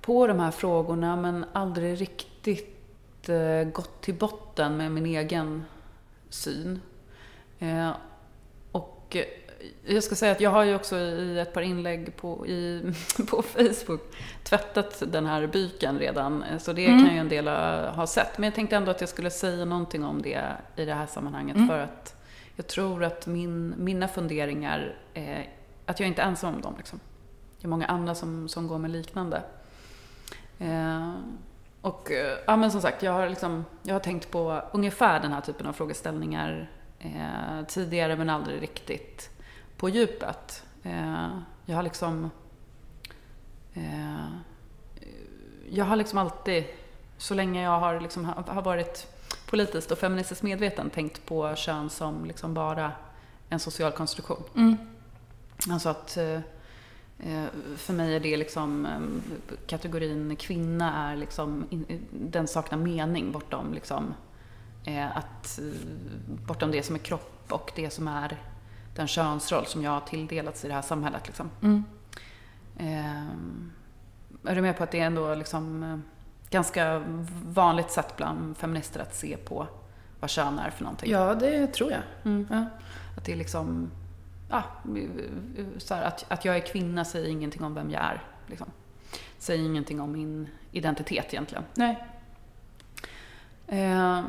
på 0.00 0.26
de 0.26 0.40
här 0.40 0.50
frågorna 0.50 1.16
men 1.16 1.44
aldrig 1.52 2.00
riktigt 2.00 3.28
eh, 3.28 3.64
gått 3.72 4.00
till 4.00 4.14
botten 4.14 4.76
med 4.76 4.92
min 4.92 5.06
egen 5.06 5.64
syn. 6.28 6.80
Eh, 7.58 7.90
och 8.72 9.16
jag 9.86 10.02
ska 10.04 10.14
säga 10.14 10.32
att 10.32 10.40
jag 10.40 10.50
har 10.50 10.64
ju 10.64 10.74
också 10.74 10.96
i 10.96 11.38
ett 11.38 11.52
par 11.52 11.62
inlägg 11.62 12.16
på, 12.16 12.46
i, 12.46 12.92
på 13.30 13.42
Facebook 13.42 14.00
tvättat 14.44 15.02
den 15.06 15.26
här 15.26 15.46
byken 15.46 15.98
redan, 15.98 16.42
eh, 16.42 16.58
så 16.58 16.72
det 16.72 16.86
Mm. 16.86 17.04
kan 17.06 17.14
ju 17.14 17.20
en 17.20 17.28
del 17.28 17.48
ha, 17.94 18.06
sett. 18.06 18.38
Men 18.38 18.44
jag 18.44 18.54
tänkte 18.54 18.76
ändå 18.76 18.90
att 18.90 19.00
jag 19.00 19.10
skulle 19.10 19.30
säga 19.30 19.64
någonting 19.64 20.04
om 20.04 20.22
det 20.22 20.42
i 20.76 20.84
det 20.84 20.94
här 20.94 21.06
sammanhanget 21.06 21.56
Mm. 21.56 21.68
för 21.68 21.78
att 21.78 22.14
jag 22.56 22.66
tror 22.66 23.04
att 23.04 23.26
min, 23.26 23.74
mina 23.76 24.08
funderingar, 24.08 24.94
eh, 25.14 25.38
att 25.86 26.00
jag 26.00 26.06
inte 26.08 26.22
är 26.22 26.26
ensam 26.26 26.54
om 26.54 26.60
dem. 26.60 26.74
Liksom. 26.76 27.00
Det 27.60 27.66
är 27.66 27.68
många 27.68 27.86
andra 27.86 28.14
som, 28.14 28.48
som 28.48 28.68
går 28.68 28.78
med 28.78 28.90
liknande. 28.90 29.42
Eh, 30.58 31.12
och 31.80 32.10
eh, 32.12 32.38
ja, 32.46 32.56
men 32.56 32.70
som 32.70 32.80
sagt, 32.80 33.02
jag 33.02 33.12
har, 33.12 33.28
liksom, 33.28 33.64
jag 33.82 33.94
har 33.94 34.00
tänkt 34.00 34.30
på 34.30 34.62
ungefär 34.72 35.20
den 35.20 35.32
här 35.32 35.40
typen 35.40 35.66
av 35.66 35.72
frågeställningar 35.72 36.70
eh, 36.98 37.64
tidigare 37.68 38.16
men 38.16 38.30
aldrig 38.30 38.62
riktigt 38.62 39.30
på 39.78 39.88
djupet. 39.88 40.64
Eh, 40.82 41.28
jag 41.66 41.76
har 41.76 41.82
liksom... 41.82 42.30
Eh, 43.74 44.26
jag 45.70 45.84
har 45.84 45.96
liksom 45.96 46.18
alltid, 46.18 46.64
så 47.18 47.34
länge 47.34 47.62
jag 47.62 47.80
har, 47.80 48.00
liksom, 48.00 48.24
har 48.24 48.62
varit 48.62 49.06
politiskt 49.50 49.90
och 49.90 49.98
feministiskt 49.98 50.42
medveten, 50.42 50.90
tänkt 50.90 51.26
på 51.26 51.54
kön 51.56 51.90
som 51.90 52.24
liksom 52.24 52.54
bara 52.54 52.92
en 53.48 53.60
social 53.60 53.92
konstruktion. 53.92 54.42
Mm. 54.54 54.76
Alltså 55.70 55.88
att 55.88 56.16
eh, 56.16 56.40
för 57.76 57.92
mig 57.92 58.14
är 58.14 58.20
det 58.20 58.36
liksom 58.36 58.88
kategorin 59.66 60.36
kvinna 60.36 61.10
är 61.10 61.16
liksom, 61.16 61.66
den 62.10 62.48
saknar 62.48 62.78
mening 62.78 63.32
bortom 63.32 63.74
liksom 63.74 64.14
att, 65.14 65.58
bortom 66.46 66.70
det 66.70 66.82
som 66.82 66.94
är 66.94 66.98
kropp 66.98 67.52
och 67.52 67.72
det 67.76 67.90
som 67.90 68.08
är 68.08 68.38
den 68.98 69.06
könsroll 69.06 69.66
som 69.66 69.82
jag 69.82 69.90
har 69.90 70.00
tilldelats 70.00 70.64
i 70.64 70.68
det 70.68 70.74
här 70.74 70.82
samhället. 70.82 71.26
Liksom. 71.26 71.50
Mm. 71.62 71.84
Eh, 72.76 74.50
är 74.50 74.54
du 74.54 74.62
med 74.62 74.76
på 74.76 74.84
att 74.84 74.90
det 74.90 75.00
är 75.00 75.06
ändå 75.06 75.34
liksom 75.34 75.82
eh, 75.82 75.98
ganska 76.50 77.04
vanligt 77.44 77.90
sätt 77.90 78.16
bland 78.16 78.56
feminister 78.56 79.00
att 79.00 79.14
se 79.14 79.36
på 79.36 79.66
vad 80.20 80.30
kön 80.30 80.58
är 80.58 80.70
för 80.70 80.84
någonting? 80.84 81.10
Ja, 81.10 81.34
det 81.34 81.66
tror 81.66 81.90
jag. 81.90 82.00
Mm. 82.24 82.46
Ja. 82.50 82.66
Att 83.16 83.24
det 83.24 83.32
är 83.32 83.36
liksom, 83.36 83.90
ja, 84.50 84.62
så 85.78 85.94
här, 85.94 86.02
att, 86.02 86.24
att 86.28 86.44
jag 86.44 86.56
är 86.56 86.60
kvinna 86.60 87.04
säger 87.04 87.28
ingenting 87.28 87.64
om 87.64 87.74
vem 87.74 87.90
jag 87.90 88.02
är. 88.02 88.22
Liksom. 88.46 88.66
Säger 89.38 89.64
ingenting 89.64 90.00
om 90.00 90.12
min 90.12 90.48
identitet 90.72 91.26
egentligen. 91.28 91.64
Nej. 91.74 92.06
Eh, 93.66 94.22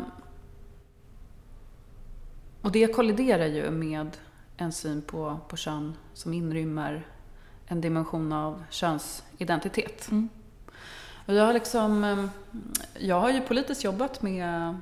och 2.61 2.71
det 2.71 2.93
kolliderar 2.95 3.45
ju 3.45 3.71
med 3.71 4.17
en 4.61 4.71
syn 4.71 5.01
på, 5.01 5.39
på 5.47 5.57
kön 5.57 5.93
som 6.13 6.33
inrymmer 6.33 7.07
en 7.67 7.81
dimension 7.81 8.33
av 8.33 8.63
könsidentitet. 8.69 10.11
Mm. 10.11 10.29
Och 11.25 11.33
jag 11.33 11.45
har 11.45 11.53
liksom, 11.53 12.29
jag 12.97 13.19
har 13.19 13.29
ju 13.29 13.41
politiskt 13.41 13.83
jobbat 13.83 14.21
med, 14.21 14.77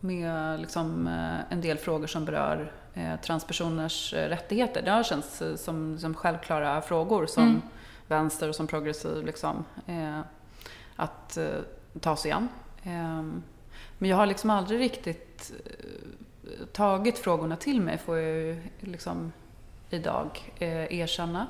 med 0.00 0.60
liksom 0.60 1.06
eh, 1.06 1.52
en 1.52 1.60
del 1.60 1.78
frågor 1.78 2.06
som 2.06 2.24
berör 2.24 2.72
eh, 2.94 3.20
transpersoners 3.20 4.14
eh, 4.14 4.28
rättigheter. 4.28 4.82
Det 4.82 4.90
har 4.90 5.02
känts 5.02 5.42
som, 5.56 5.98
som 5.98 6.14
självklara 6.14 6.82
frågor 6.82 7.26
som 7.26 7.42
Mm. 7.42 7.62
vänster 8.06 8.48
och 8.48 8.54
som 8.54 8.66
progressiv 8.66 9.24
liksom, 9.26 9.64
att 10.96 11.38
ta 12.00 12.16
sig 12.16 12.30
an. 12.30 12.48
Men 13.98 14.10
jag 14.10 14.16
har 14.16 14.26
liksom 14.26 14.50
aldrig 14.50 14.80
riktigt 14.80 15.52
tagit 16.72 17.18
frågorna 17.18 17.56
till 17.56 17.80
mig, 17.80 17.98
får 17.98 18.16
jag 18.18 18.34
ju 18.36 18.62
liksom 18.80 19.32
idag 19.90 20.52
eh, 20.58 20.92
erkänna. 21.00 21.46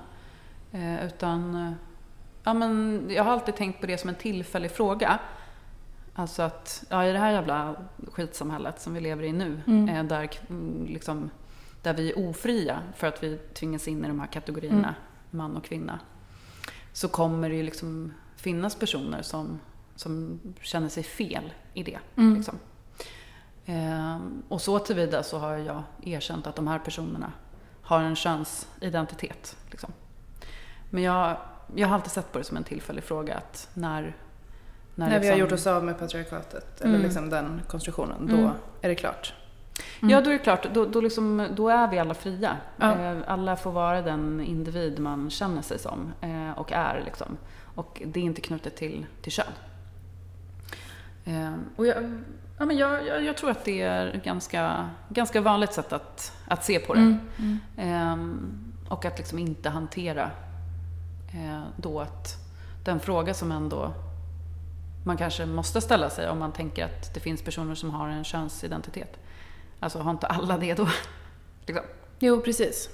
Eh, 0.73 1.07
utan 1.07 1.55
eh, 1.67 1.73
ja, 2.45 2.55
men 2.55 3.03
jag 3.11 3.25
har 3.25 3.33
alltid 3.33 3.57
tänkt 3.57 3.81
på 3.81 3.87
det 3.87 3.99
som 3.99 4.09
en 4.09 4.15
tillfällig 4.17 4.71
fråga. 4.71 5.19
Alltså 6.15 6.43
att 6.43 6.85
ja, 6.89 7.05
i 7.07 7.13
det 7.13 7.19
här 7.19 7.33
jävla 7.33 7.75
skitsamhället 8.13 8.81
som 8.81 8.95
vi 8.95 9.01
lever 9.01 9.25
i 9.25 9.33
nu, 9.33 9.61
Mm. 9.67 9.89
eh, 9.89 10.05
där, 10.05 10.31
mm, 10.51 10.87
liksom, 10.87 11.31
där 11.83 11.95
vi 11.95 12.11
är 12.11 12.19
ofria 12.29 12.83
för 12.97 13.07
att 13.07 13.23
vi 13.23 13.39
tvingas 13.55 13.89
in 13.89 14.05
i 14.05 14.09
de 14.09 14.21
här 14.21 14.27
kategorierna, 14.27 14.79
Mm. 14.79 14.95
man 15.31 15.57
och 15.57 15.65
kvinna, 15.65 15.99
så 16.93 17.09
kommer 17.09 17.49
det 17.49 17.55
ju 17.57 17.63
liksom 17.63 18.13
finnas 18.37 18.75
personer 18.77 19.23
som, 19.23 19.61
som 19.97 20.41
känner 20.61 20.89
sig 20.89 21.03
fel 21.03 21.53
i 21.75 21.83
det. 21.83 21.99
Mm. 22.17 22.35
Liksom. 22.37 22.59
Ehm, 23.71 24.43
och 24.49 24.61
så 24.61 24.79
tillvida 24.79 25.23
så 25.23 25.39
har 25.39 25.57
jag 25.57 25.83
erkänt 26.03 26.47
att 26.47 26.57
de 26.57 26.67
här 26.69 26.79
personerna 26.79 27.33
har 27.83 28.01
en 28.01 28.17
könsidentitet. 28.17 29.57
Liksom. 29.71 29.93
Men 30.91 31.03
jag, 31.03 31.37
jag 31.75 31.89
har 31.89 31.95
alltid 31.95 32.11
sett 32.13 32.33
på 32.33 32.39
det 32.39 32.45
som 32.45 32.57
en 32.57 32.65
tillfällig 32.65 33.05
fråga 33.05 33.37
att 33.37 33.69
när... 33.75 34.17
När 34.95 35.07
vi 35.09 35.15
har 35.15 35.21
liksom- 35.21 35.39
gjort 35.39 35.53
oss 35.53 35.67
av 35.67 35.85
med 35.85 35.99
patriarkatet, 35.99 36.81
Mm. 36.81 36.95
eller 36.95 37.05
liksom 37.05 37.31
den 37.31 37.61
konstruktionen, 37.69 38.27
då 38.27 38.37
Mm. 38.37 38.51
är 38.83 38.89
det 38.89 38.95
klart. 38.95 39.35
Ja, 40.01 40.21
då 40.21 40.31
är 40.31 40.33
det 40.33 40.39
klart. 40.39 40.67
Då, 40.75 40.85
då, 40.85 41.01
liksom, 41.01 41.47
då 41.57 41.69
är 41.69 41.89
vi 41.89 41.99
alla 41.99 42.15
fria. 42.15 42.57
Ja. 42.77 42.93
Eh, 42.99 43.19
Alla 43.27 43.57
får 43.57 43.73
vara 43.73 44.03
den 44.03 44.41
individ 44.41 44.99
man 44.99 45.31
känner 45.31 45.63
sig 45.63 45.79
som 45.79 46.13
eh, 46.21 46.51
och 46.59 46.73
är. 46.73 47.03
Liksom. 47.05 47.37
Och 47.75 48.03
det 48.07 48.21
är 48.21 48.25
inte 48.25 48.41
knutet 48.41 48.77
till, 48.77 49.07
till 49.23 49.33
kön. 49.33 49.47
Eh, 51.25 51.55
Och 51.77 51.87
jag, 51.87 52.23
ja, 52.59 52.67
men 52.67 52.77
jag, 52.77 53.07
jag, 53.07 53.25
jag 53.25 53.37
tror 53.37 53.51
att 53.51 53.65
det 53.65 53.83
är 53.83 54.21
ganska, 54.25 54.91
ganska 55.09 55.41
vanligt 55.41 55.73
sätt 55.73 55.93
att, 55.93 56.33
att 56.49 56.65
se 56.65 56.79
på 56.79 56.95
det. 56.95 57.01
Mm. 57.01 57.21
Mm. 57.39 57.59
Ehm, 57.77 58.75
och 58.89 59.05
att 59.05 59.19
liksom 59.19 59.39
inte 59.39 59.69
hantera 59.69 60.31
eh, 61.35 61.63
då 61.77 62.01
att 62.01 62.37
den 62.85 63.01
fråga 63.01 63.35
som 63.35 63.53
ändå 63.53 63.93
man 65.05 65.17
kanske 65.17 65.47
måste 65.47 65.81
ställa 65.81 66.11
sig 66.11 66.29
om 66.29 66.39
man 66.39 66.53
tänker 66.53 66.85
att 66.85 67.15
det 67.15 67.21
finns 67.21 67.43
personer 67.43 67.75
som 67.75 67.91
har 67.91 68.09
en 68.09 68.25
könsidentitet. 68.25 69.19
Alltså 69.81 69.99
har 69.99 70.11
inte 70.11 70.27
alla 70.27 70.59
det 70.59 70.75
då? 70.75 70.89
liksom. 71.67 71.85
Jo, 72.19 72.41
precis. 72.41 72.91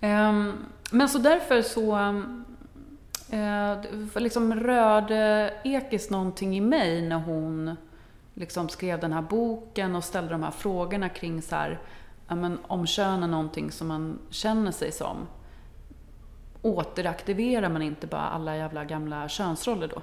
Ehm, 0.00 0.52
men 0.90 1.08
så 1.08 1.18
därför 1.18 1.62
så 1.62 1.96
eh, 3.30 4.20
liksom 4.22 4.54
rörde 4.54 5.52
Ekis 5.64 6.10
någonting 6.10 6.56
i 6.56 6.60
mig 6.60 7.02
när 7.02 7.18
hon 7.18 7.76
liksom 8.34 8.68
skrev 8.68 9.00
den 9.00 9.12
här 9.12 9.22
boken 9.22 9.96
och 9.96 10.04
ställde 10.04 10.30
de 10.30 10.42
här 10.42 10.50
frågorna 10.50 11.08
kring 11.08 11.42
så 11.42 11.54
här, 11.56 11.80
ja, 12.28 12.34
men 12.34 12.58
om 12.66 12.86
kön 12.86 13.22
är 13.22 13.28
någonting 13.28 13.72
som 13.72 13.88
man 13.88 14.18
känner 14.30 14.72
sig 14.72 14.92
som. 14.92 15.16
Återaktiverar 16.62 17.68
man 17.68 17.82
inte 17.82 18.06
bara 18.06 18.20
alla 18.28 18.56
jävla 18.56 18.84
gamla 18.84 19.28
könsroller 19.28 19.88
då? 19.88 20.02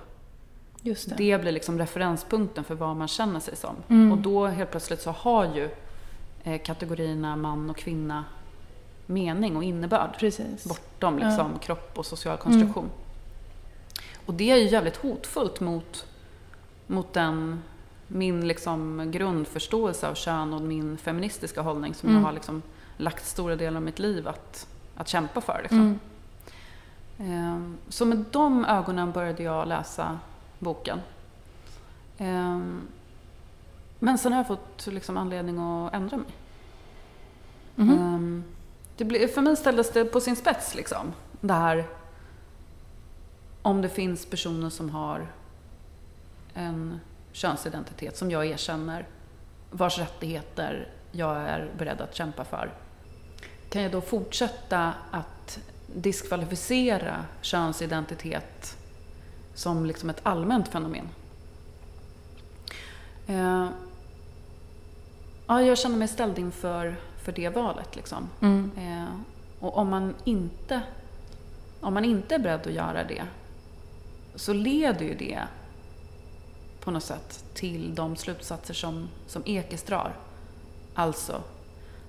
Just 0.82 1.10
det. 1.10 1.16
det 1.16 1.42
blir 1.42 1.52
liksom 1.52 1.80
referenspunkten 1.80 2.64
för 2.64 2.76
vad 2.76 2.96
man 2.96 3.08
känner 3.08 3.40
sig 3.40 3.56
som. 3.56 3.76
Mm. 3.88 4.12
Och 4.12 4.18
då 4.18 4.48
helt 4.48 4.72
plötsligt 4.72 5.02
så 5.02 5.12
har 5.12 5.56
ju 5.56 5.70
eh, 6.44 6.62
kategorierna 6.62 7.36
man 7.36 7.70
och 7.70 7.78
kvinna 7.78 8.26
mening 9.06 9.58
och 9.58 9.64
innebörd 9.64 10.20
Precis. 10.20 10.66
bortom 10.66 11.20
Ja. 11.20 11.28
liksom, 11.28 11.60
kropp 11.60 11.98
och 11.98 12.06
social 12.06 12.38
konstruktion. 12.38 12.90
Och 14.26 14.34
det 14.34 14.52
är 14.52 14.58
ju 14.58 14.70
jävligt 14.70 14.98
hotfullt 14.98 15.60
mot, 15.60 16.06
mot 16.88 17.14
den, 17.14 17.64
min 18.14 18.48
liksom 18.48 19.12
grundförståelse 19.12 20.08
av 20.10 20.14
kön 20.16 20.54
och 20.54 20.62
min 20.62 20.98
feministiska 20.98 21.62
hållning 21.62 21.94
som 21.94 22.10
Mm. 22.10 22.22
jag 22.22 22.28
har 22.28 22.34
liksom 22.34 22.62
lagt 22.98 23.26
stora 23.26 23.56
delar 23.56 23.78
av 23.78 23.84
mitt 23.84 24.00
liv 24.00 24.28
att, 24.28 24.68
att 24.96 25.08
kämpa 25.08 25.42
för. 25.42 25.60
Liksom. 25.62 25.80
Mm. 25.80 26.00
Ehm, 27.32 27.78
Så 27.90 28.06
med 28.06 28.26
de 28.32 28.66
ögonen 28.66 29.12
började 29.12 29.44
jag 29.44 29.68
läsa 29.68 30.20
boken. 30.60 31.00
Ehm, 32.18 32.82
Men 34.00 34.18
sen 34.18 34.32
har 34.32 34.40
jag 34.40 34.48
fått 34.48 34.88
liksom 34.88 35.18
anledning 35.18 35.60
att 35.60 35.94
ändra 35.94 36.18
mig. 36.18 36.28
Ehm, 37.78 38.44
Det 38.98 39.06
blir, 39.06 39.28
för 39.28 39.42
mig 39.42 39.56
ställdes 39.56 39.92
det 39.92 40.06
på 40.06 40.20
sin 40.22 40.36
spets. 40.36 40.76
Liksom. 40.76 41.14
Det 41.42 41.54
här 41.54 41.88
om 43.62 43.82
det 43.82 43.90
finns 43.90 44.26
personer 44.26 44.70
som 44.70 44.90
har 44.90 45.28
en 46.54 47.00
könsidentitet 47.32 48.18
som 48.18 48.32
jag 48.32 48.46
erkänner, 48.46 49.08
vars 49.72 49.98
rättigheter 49.98 50.88
jag 51.12 51.38
är 51.38 51.70
beredd 51.78 52.02
att 52.02 52.16
kämpa 52.16 52.46
för. 52.46 52.72
Kan 53.70 53.82
jag 53.82 53.92
då 53.92 54.02
fortsätta 54.02 54.94
att 55.12 55.60
diskvalificera 55.96 57.26
könsidentitet 57.42 58.78
som 59.54 59.86
liksom 59.86 60.10
ett 60.10 60.20
allmänt 60.24 60.68
fenomen? 60.68 61.10
Eh, 63.28 63.68
ja, 65.48 65.62
jag 65.62 65.78
känner 65.78 65.98
mig 65.98 66.08
ställd 66.08 66.40
inför 66.40 66.96
för 67.24 67.32
det 67.32 67.50
valet. 67.50 67.96
Liksom. 67.96 68.30
Mm. 68.42 68.72
Eh, 68.78 69.10
och 69.60 69.78
om 69.78 69.90
man, 69.90 70.16
inte, 70.24 70.82
om 71.82 71.94
man 71.94 72.06
inte 72.06 72.36
är 72.36 72.40
beredd 72.40 72.68
att 72.68 72.74
göra 72.74 73.04
det 73.04 73.24
så 74.36 74.54
leder 74.54 75.06
ju 75.06 75.16
det 75.16 75.42
på 76.84 76.92
något 76.92 77.04
sätt 77.04 77.44
till 77.54 77.96
de 77.96 78.16
slutsatser 78.16 78.74
som, 78.74 79.10
som 79.28 79.42
Ekes 79.46 79.84
drar. 79.84 80.16
Alltså 80.94 81.42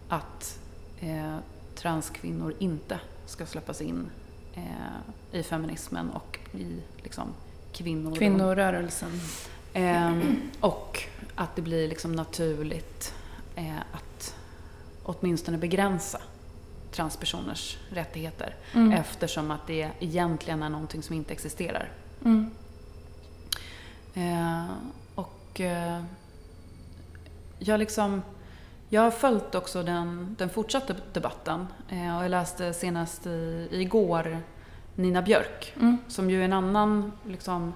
att 0.08 0.58
eh, 1.00 1.36
transkvinnor 1.74 2.54
inte 2.58 3.00
ska 3.26 3.46
släppas 3.46 3.80
in 3.80 4.10
eh, 4.54 5.38
i 5.38 5.42
feminismen 5.42 6.10
och 6.10 6.38
i 6.52 6.80
liksom, 7.02 7.28
kvinnor. 7.72 8.16
Kvinnorörelsen. 8.16 9.20
Ehm, 9.72 10.50
och 10.60 11.02
att 11.34 11.56
det 11.56 11.62
blir 11.62 11.88
liksom 11.88 12.12
naturligt 12.12 13.14
eh, 13.56 13.78
att 13.92 14.34
åtminstone 15.02 15.58
begränsa 15.58 16.20
transpersoners 16.90 17.78
rättigheter 17.90 18.54
Mm. 18.74 18.92
eftersom 18.92 19.50
att 19.50 19.66
det 19.66 19.90
egentligen 20.00 20.62
är 20.62 20.68
någonting 20.68 21.02
som 21.02 21.16
inte 21.16 21.32
existerar. 21.32 21.90
Mm. 22.24 22.50
Eh, 24.14 24.64
och 25.14 25.61
eh, 25.61 26.02
jag, 27.59 27.78
liksom, 27.78 28.23
jag 28.88 29.02
har 29.02 29.11
följt 29.11 29.54
också 29.54 29.83
den, 29.83 30.37
den 30.38 30.49
fortsatta 30.50 30.95
debatten 31.12 31.66
eh, 31.88 32.16
och 32.16 32.25
jag 32.25 32.31
läste 32.31 32.73
senast 32.73 33.26
i, 33.26 33.69
igår 33.71 34.38
Nina 34.95 35.23
Björk 35.23 35.73
Mm. 35.76 35.99
som 36.09 36.31
ju 36.31 36.40
är 36.40 36.45
en 36.45 36.52
annan 36.52 37.12
liksom, 37.28 37.73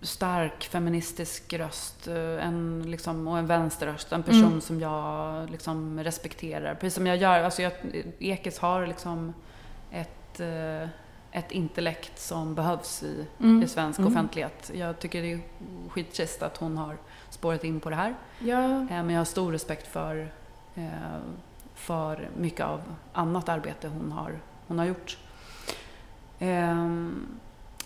stark 0.00 0.64
feministisk 0.64 1.52
röst 1.52 2.08
eh, 2.08 2.46
en, 2.46 2.84
liksom, 2.90 3.28
och 3.28 3.38
en 3.38 3.46
vänsterröst. 3.46 4.12
En 4.12 4.22
person 4.22 4.44
Mm. 4.44 4.60
som 4.60 4.80
jag 4.80 5.50
liksom, 5.50 6.00
respekterar. 6.04 6.74
Precis 6.74 6.94
som 6.94 7.06
jag 7.06 7.16
gör. 7.16 7.42
Alltså, 7.42 7.62
jag, 7.62 7.72
Ekes 8.18 8.58
har 8.58 8.86
liksom 8.86 9.34
ett, 9.90 10.40
eh, 10.40 10.88
ett 11.36 11.52
intellekt 11.52 12.18
som 12.20 12.54
behövs 12.54 13.02
i, 13.02 13.26
Mm. 13.40 13.62
i 13.62 13.68
svensk 13.68 13.98
Mm. 13.98 14.12
offentlighet. 14.12 14.70
Jag 14.74 14.98
tycker 14.98 15.22
det 15.22 15.32
är 15.32 15.40
skittrist 15.90 16.42
att 16.42 16.56
hon 16.56 16.78
har 16.78 16.96
spårat 17.30 17.64
in 17.64 17.80
på 17.80 17.90
det 17.90 17.96
här. 17.96 18.14
Ja. 18.38 18.62
Eh, 18.64 18.86
Men 18.88 19.10
jag 19.10 19.20
har 19.20 19.24
stor 19.24 19.52
respekt 19.52 19.86
för, 19.86 20.32
eh, 20.74 20.88
för 21.74 22.28
mycket 22.36 22.66
av 22.66 22.80
annat 23.12 23.48
arbete 23.48 23.88
hon 23.88 24.12
har, 24.12 24.38
hon 24.68 24.78
har 24.78 24.86
gjort. 24.86 25.18
Ehm, 26.38 27.26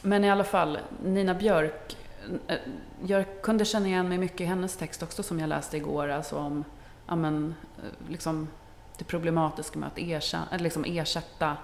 Men 0.03 0.25
i 0.25 0.31
alla 0.31 0.45
fall, 0.45 0.79
Nina 1.05 1.35
Björk. 1.35 1.97
eh, 2.49 2.57
Jag 3.07 3.25
kunde 3.43 3.65
känna 3.65 3.87
igen 3.87 4.09
mig 4.09 4.19
mycket 4.19 4.41
i 4.41 4.45
hennes 4.45 4.77
text 4.77 5.03
också 5.03 5.23
som 5.23 5.41
jag 5.41 5.49
läste 5.49 5.77
igår. 5.77 6.09
Alltså 6.09 6.37
om 6.39 6.65
ja, 7.07 7.17
men, 7.17 7.55
liksom, 8.09 8.49
det 8.99 9.05
problematiska 9.05 9.79
med 9.79 9.87
att 9.87 9.99
ersätta, 9.99 10.57
liksom 10.57 10.85
ersätta 10.85 11.57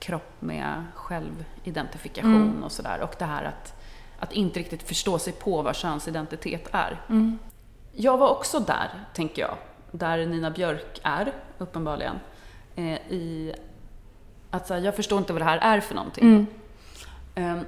kropp 0.00 0.32
med 0.42 0.84
självidentifikation 0.94 2.34
Mm. 2.36 2.64
och 2.64 2.72
sådär. 2.72 3.00
Och 3.00 3.14
det 3.18 3.24
här 3.24 3.44
att, 3.44 3.74
att 4.18 4.32
inte 4.32 4.60
riktigt 4.60 4.82
förstå 4.82 5.18
sig 5.18 5.32
på 5.32 5.62
vad 5.62 5.76
könsidentitet 5.76 6.68
är. 6.72 7.00
Mm. 7.08 7.38
Jag 7.92 8.18
var 8.18 8.28
också 8.28 8.60
där, 8.60 8.90
tänker 9.14 9.42
jag, 9.42 9.56
där 9.90 10.26
Nina 10.26 10.50
Björk 10.50 11.00
är, 11.02 11.32
uppenbarligen. 11.58 12.18
Eh, 12.76 12.84
I 12.94 13.54
att 14.50 14.66
så 14.66 14.74
här, 14.74 14.80
jag 14.80 14.96
förstår 14.96 15.18
inte 15.18 15.32
vad 15.32 15.42
det 15.42 15.46
här 15.46 15.58
är 15.58 15.80
för 15.80 15.94
någonting. 15.94 16.24
Mm. 17.34 17.58
Eh, 17.58 17.62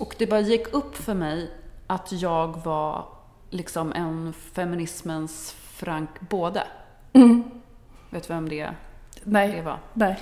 och 0.00 0.14
det 0.18 0.26
bara 0.26 0.40
gick 0.40 0.74
upp 0.74 0.96
för 0.96 1.14
mig 1.14 1.50
att 1.86 2.12
jag 2.12 2.64
var 2.64 3.04
liksom 3.50 3.92
en 3.92 4.32
feminismens 4.32 5.52
Frank 5.52 6.10
Både. 6.20 6.62
Mm. 7.12 7.44
Vet 8.10 8.28
du 8.28 8.34
vem 8.34 8.48
det, 8.48 8.64
det 8.64 8.74
Nej. 9.24 9.62
var? 9.62 9.78
Nej. 9.94 10.18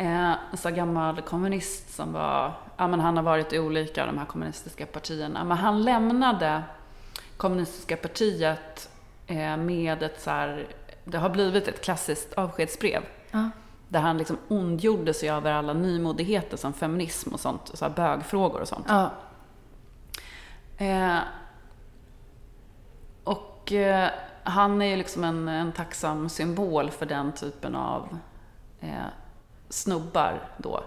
Eh, 0.00 0.32
här 0.64 0.70
gammal 0.70 1.20
kommunist 1.20 1.94
som 1.94 2.12
var, 2.12 2.52
ja 2.76 2.86
men 2.86 3.00
han 3.00 3.16
har 3.16 3.24
varit 3.24 3.52
i 3.52 3.58
olika 3.58 4.02
av 4.02 4.06
de 4.06 4.18
här 4.18 4.26
kommunistiska 4.26 4.86
partierna. 4.86 5.44
Men 5.44 5.56
han 5.56 5.82
lämnade 5.82 6.62
kommunistiska 7.36 7.96
partiet 7.96 8.90
eh, 9.26 9.56
med 9.56 10.02
ett 10.02 10.20
så 10.20 10.30
här, 10.30 10.66
det 11.04 11.18
har 11.18 11.30
blivit 11.30 11.68
ett 11.68 11.84
klassiskt 11.84 12.34
avskedsbrev. 12.34 13.02
Ja. 13.30 13.50
Där 13.88 14.00
han 14.00 14.18
liksom 14.18 14.38
ondgjorde 14.48 15.14
sig 15.14 15.30
över 15.30 15.52
alla 15.52 15.72
nymodigheter 15.72 16.56
som 16.56 16.72
feminism 16.72 17.34
och 17.34 17.40
sånt, 17.40 17.70
så 17.74 17.84
här 17.84 17.92
bögfrågor 17.92 18.60
och 18.60 18.68
sånt. 18.68 18.86
Ja. 18.88 19.10
Eh, 20.76 21.18
och 23.24 23.72
eh, 23.72 24.10
han 24.42 24.82
är 24.82 24.86
ju 24.86 24.96
liksom 24.96 25.24
en, 25.24 25.48
en 25.48 25.72
tacksam 25.72 26.28
symbol 26.28 26.90
för 26.90 27.06
den 27.06 27.32
typen 27.32 27.74
av 27.74 28.18
eh, 28.80 29.06
snubbar 29.70 30.48
då. 30.56 30.84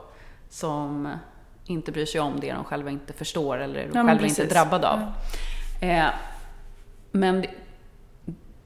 Som 0.49 1.17
inte 1.65 1.91
bryr 1.91 2.05
sig 2.05 2.21
om 2.21 2.39
det 2.39 2.53
de 2.53 2.63
själva 2.63 2.89
inte 2.89 3.13
förstår 3.13 3.57
eller 3.57 3.87
de 3.87 3.97
Ja, 3.97 4.05
själva 4.05 4.25
inte 4.25 4.43
är 4.43 4.49
drabbade 4.49 4.87
av. 4.87 4.99
Eh, 5.81 6.09
men 7.11 7.45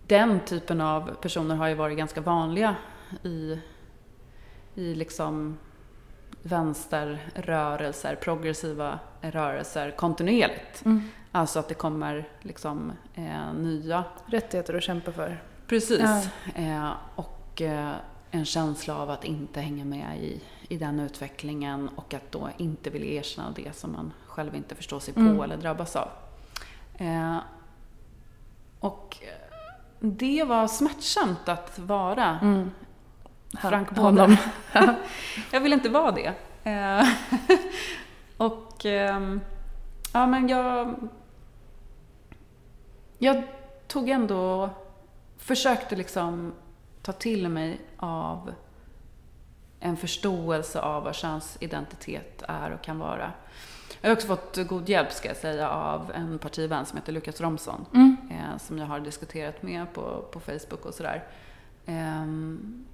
den 0.08 0.40
typen 0.40 0.82
av 0.82 1.16
personer 1.22 1.56
har 1.56 1.68
ju 1.68 1.74
varit 1.74 1.98
ganska 1.98 2.22
vanliga 2.22 2.76
i, 3.24 3.60
i 4.76 4.96
liksom 4.96 5.58
vänsterrörelser, 6.42 8.16
progressiva 8.16 9.00
rörelser 9.22 9.92
kontinuerligt. 9.92 10.86
Mm. 10.86 11.04
Alltså 11.32 11.60
att 11.60 11.68
det 11.68 11.74
kommer 11.74 12.28
liksom 12.42 12.92
eh, 13.16 13.54
nya 13.54 14.04
Rättigheter 14.26 14.74
att 14.74 14.84
kämpa 14.84 15.12
för. 15.12 15.44
Precis. 15.68 16.00
Ja. 16.00 16.22
Eh, 16.56 16.92
och 17.16 17.62
eh, 17.62 17.92
en 18.32 18.46
känsla 18.46 18.96
av 18.96 19.10
att 19.10 19.24
inte 19.24 19.62
hänga 19.62 19.86
med 19.86 20.18
i, 20.24 20.42
i 20.70 20.78
den 20.78 21.00
utvecklingen 21.00 21.90
och 21.96 22.14
att 22.14 22.32
då 22.32 22.50
inte 22.58 22.90
vilja 22.90 23.08
erkänna 23.08 23.52
det 23.56 23.76
som 23.76 23.92
man 23.92 24.14
själv 24.28 24.56
inte 24.56 24.76
förstår 24.76 25.00
sig 25.00 25.14
på 25.14 25.20
Mm. 25.20 25.42
eller 25.42 25.58
drabbas 25.58 25.96
av. 25.96 26.08
Eh, 26.98 27.38
och 28.80 29.18
det 30.00 30.44
var 30.44 30.68
smärtsamt 30.68 31.50
att 31.50 31.80
vara 31.80 32.40
Mm. 32.42 32.72
Frank. 33.62 33.92
Båda. 33.92 34.38
jag 35.52 35.62
vill 35.62 35.74
inte 35.74 35.90
vara 35.90 36.12
det. 36.12 36.34
Eh, 36.64 37.08
och 38.38 38.86
ehm, 38.86 39.42
ja, 40.14 40.28
men 40.28 40.50
jag... 40.50 40.96
Jag 43.18 43.44
tog 43.88 44.10
ändå... 44.10 44.70
Försökte 45.38 45.96
liksom 45.96 46.54
ta 47.08 47.14
till 47.14 47.50
mig 47.50 47.82
av 47.98 48.54
en 49.80 49.98
förståelse 49.98 50.82
av 50.82 51.04
vad 51.04 51.16
könsidentitet 51.16 52.44
är 52.48 52.72
och 52.72 52.82
kan 52.82 53.00
vara. 53.00 53.32
Jag 54.02 54.10
har 54.10 54.16
också 54.16 54.28
fått 54.28 54.68
god 54.68 54.90
hjälp, 54.90 55.12
ska 55.12 55.28
jag 55.28 55.38
säga, 55.38 55.70
av 55.70 56.12
en 56.16 56.40
partivän 56.40 56.86
som 56.86 56.98
heter 56.98 57.14
Lukas 57.14 57.42
Romson 57.42 57.86
Mm. 57.94 58.18
eh, 58.32 58.58
som 58.58 58.78
jag 58.78 58.86
har 58.86 59.00
diskuterat 59.00 59.62
med 59.64 59.94
på, 59.94 60.26
på 60.32 60.40
Facebook 60.40 60.86
och 60.86 60.94
sådär. 60.94 61.24
Ehm, 61.86 62.86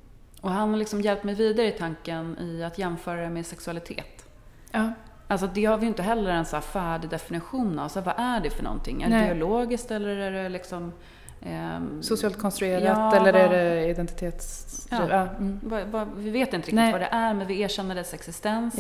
och 0.41 0.49
han 0.51 0.69
har 0.69 0.77
liksom 0.77 1.01
hjälpt 1.01 1.23
mig 1.23 1.35
vidare 1.35 1.67
i 1.67 1.71
tanken 1.71 2.37
i 2.39 2.63
att 2.63 2.77
jämföra 2.77 3.21
det 3.21 3.29
med 3.29 3.45
sexualitet. 3.45 4.25
Ja. 4.71 4.93
Alltså 5.27 5.47
det 5.53 5.65
har 5.65 5.77
vi 5.77 5.83
ju 5.83 5.87
inte 5.87 6.03
heller 6.03 6.31
en 6.31 6.45
så 6.45 6.55
här 6.55 6.61
färdig 6.61 7.09
definition 7.09 7.79
av. 7.79 7.87
Så 7.89 8.01
vad 8.01 8.15
är 8.17 8.39
det 8.39 8.49
för 8.49 8.63
någonting? 8.63 9.01
Är 9.01 9.09
det 9.09 9.15
Nej. 9.15 9.33
biologiskt 9.33 9.91
eller 9.91 10.17
är 10.17 10.31
det 10.31 10.49
liksom... 10.49 10.93
ehm, 11.45 12.03
Socialt 12.03 12.37
konstruerat 12.37 12.83
Ja, 12.83 13.15
eller 13.15 13.33
är 13.33 13.49
det 13.49 13.89
identitets... 13.89 14.87
Ja. 14.91 15.09
Ja. 15.09 15.27
mm. 15.37 15.59
vi 16.15 16.29
vet 16.29 16.47
inte 16.47 16.57
riktigt 16.57 16.75
Nej. 16.75 16.91
vad 16.91 17.01
det 17.01 17.09
är, 17.11 17.33
men 17.33 17.47
vi 17.47 17.61
erkänner 17.61 17.95
dess 17.95 18.13
existens. 18.13 18.75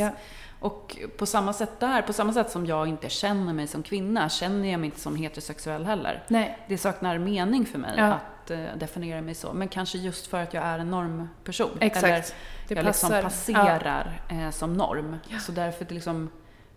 Och 0.59 0.97
på 1.17 1.25
samma 1.25 1.53
sätt 1.53 1.79
där, 1.79 2.01
på 2.01 2.13
samma 2.13 2.33
sätt 2.33 2.51
som 2.51 2.65
jag 2.65 2.87
inte 2.87 3.09
känner 3.09 3.53
mig 3.53 3.67
som 3.67 3.83
kvinna, 3.83 4.29
känner 4.29 4.71
jag 4.71 4.79
mig 4.79 4.87
inte 4.87 4.99
som 4.99 5.15
heterosexuell 5.15 5.85
heller. 5.85 6.23
Nej. 6.27 6.57
Det 6.67 6.77
saknar 6.77 7.17
mening 7.17 7.65
för 7.65 7.79
mig 7.79 7.99
att 7.99 8.51
eh, 8.51 8.65
definiera 8.77 9.21
mig 9.21 9.35
så. 9.35 9.53
Men 9.53 9.67
kanske 9.67 9.97
just 9.97 10.27
för 10.27 10.43
att 10.43 10.53
jag 10.53 10.63
är 10.63 10.79
en 10.79 10.91
normperson. 10.91 11.77
Exakt. 11.79 12.05
Eller 12.05 12.21
det 12.67 12.75
jag 12.75 12.85
passar. 12.85 13.09
liksom 13.09 13.21
passerar 13.21 14.21
eh, 14.29 14.49
som 14.49 14.73
norm. 14.73 15.17
Så 15.39 15.51
därför 15.51 15.85
det 15.85 15.93
liksom 15.93 16.29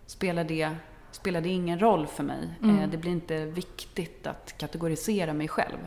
spelar, 0.05 0.43
det, 0.43 0.69
spelar 1.17 1.41
det 1.41 1.49
ingen 1.49 1.79
roll 1.79 2.07
för 2.07 2.23
mig. 2.23 2.49
Mm. 2.63 2.79
Eh, 2.79 2.89
det 2.89 2.97
blir 2.97 3.11
inte 3.11 3.45
viktigt 3.45 4.27
att 4.27 4.57
kategorisera 4.57 5.33
mig 5.33 5.47
själv. 5.47 5.77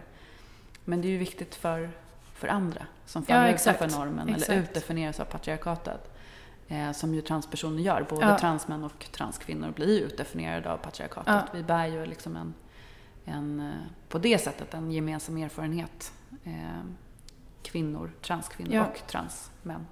Men 0.84 1.02
det 1.02 1.08
är 1.08 1.10
ju 1.10 1.18
viktigt 1.18 1.54
för, 1.54 1.90
för 2.34 2.48
andra 2.48 2.86
som 3.06 3.24
Ja, 3.28 3.34
faller 3.34 3.48
exakt. 3.48 3.76
utanför 3.82 3.98
normen 3.98 4.28
eller 4.28 4.38
Exakt. 4.38 4.58
utdefinieras 4.70 5.20
av 5.20 5.24
patriarkatet. 5.24 6.16
Eh, 6.68 6.92
som 6.92 7.14
ju 7.14 7.20
transpersoner 7.20 7.82
gör. 7.82 8.06
Både 8.10 8.26
Ja. 8.26 8.38
transmän 8.38 8.84
och 8.84 9.06
transkvinnor 9.12 9.72
blir 9.76 9.98
ju 9.98 10.04
utdefinierade 10.04 10.72
av 10.72 10.76
patriarkatet. 10.76 11.34
Ja. 11.34 11.42
Vi 11.54 11.62
bär 11.62 11.86
ju 11.86 12.06
liksom 12.06 12.36
en, 12.36 12.54
en, 13.24 13.60
eh, 13.60 13.74
på 14.08 14.18
det 14.18 14.38
sättet 14.38 14.74
en 14.74 14.92
gemensam 14.92 15.36
erfarenhet. 15.36 16.12
Eh, 16.44 16.80
kvinnor, 17.62 18.12
transkvinnor 18.22 18.74
Ja. 18.74 18.86
och 18.86 19.06
transmän. 19.06 19.86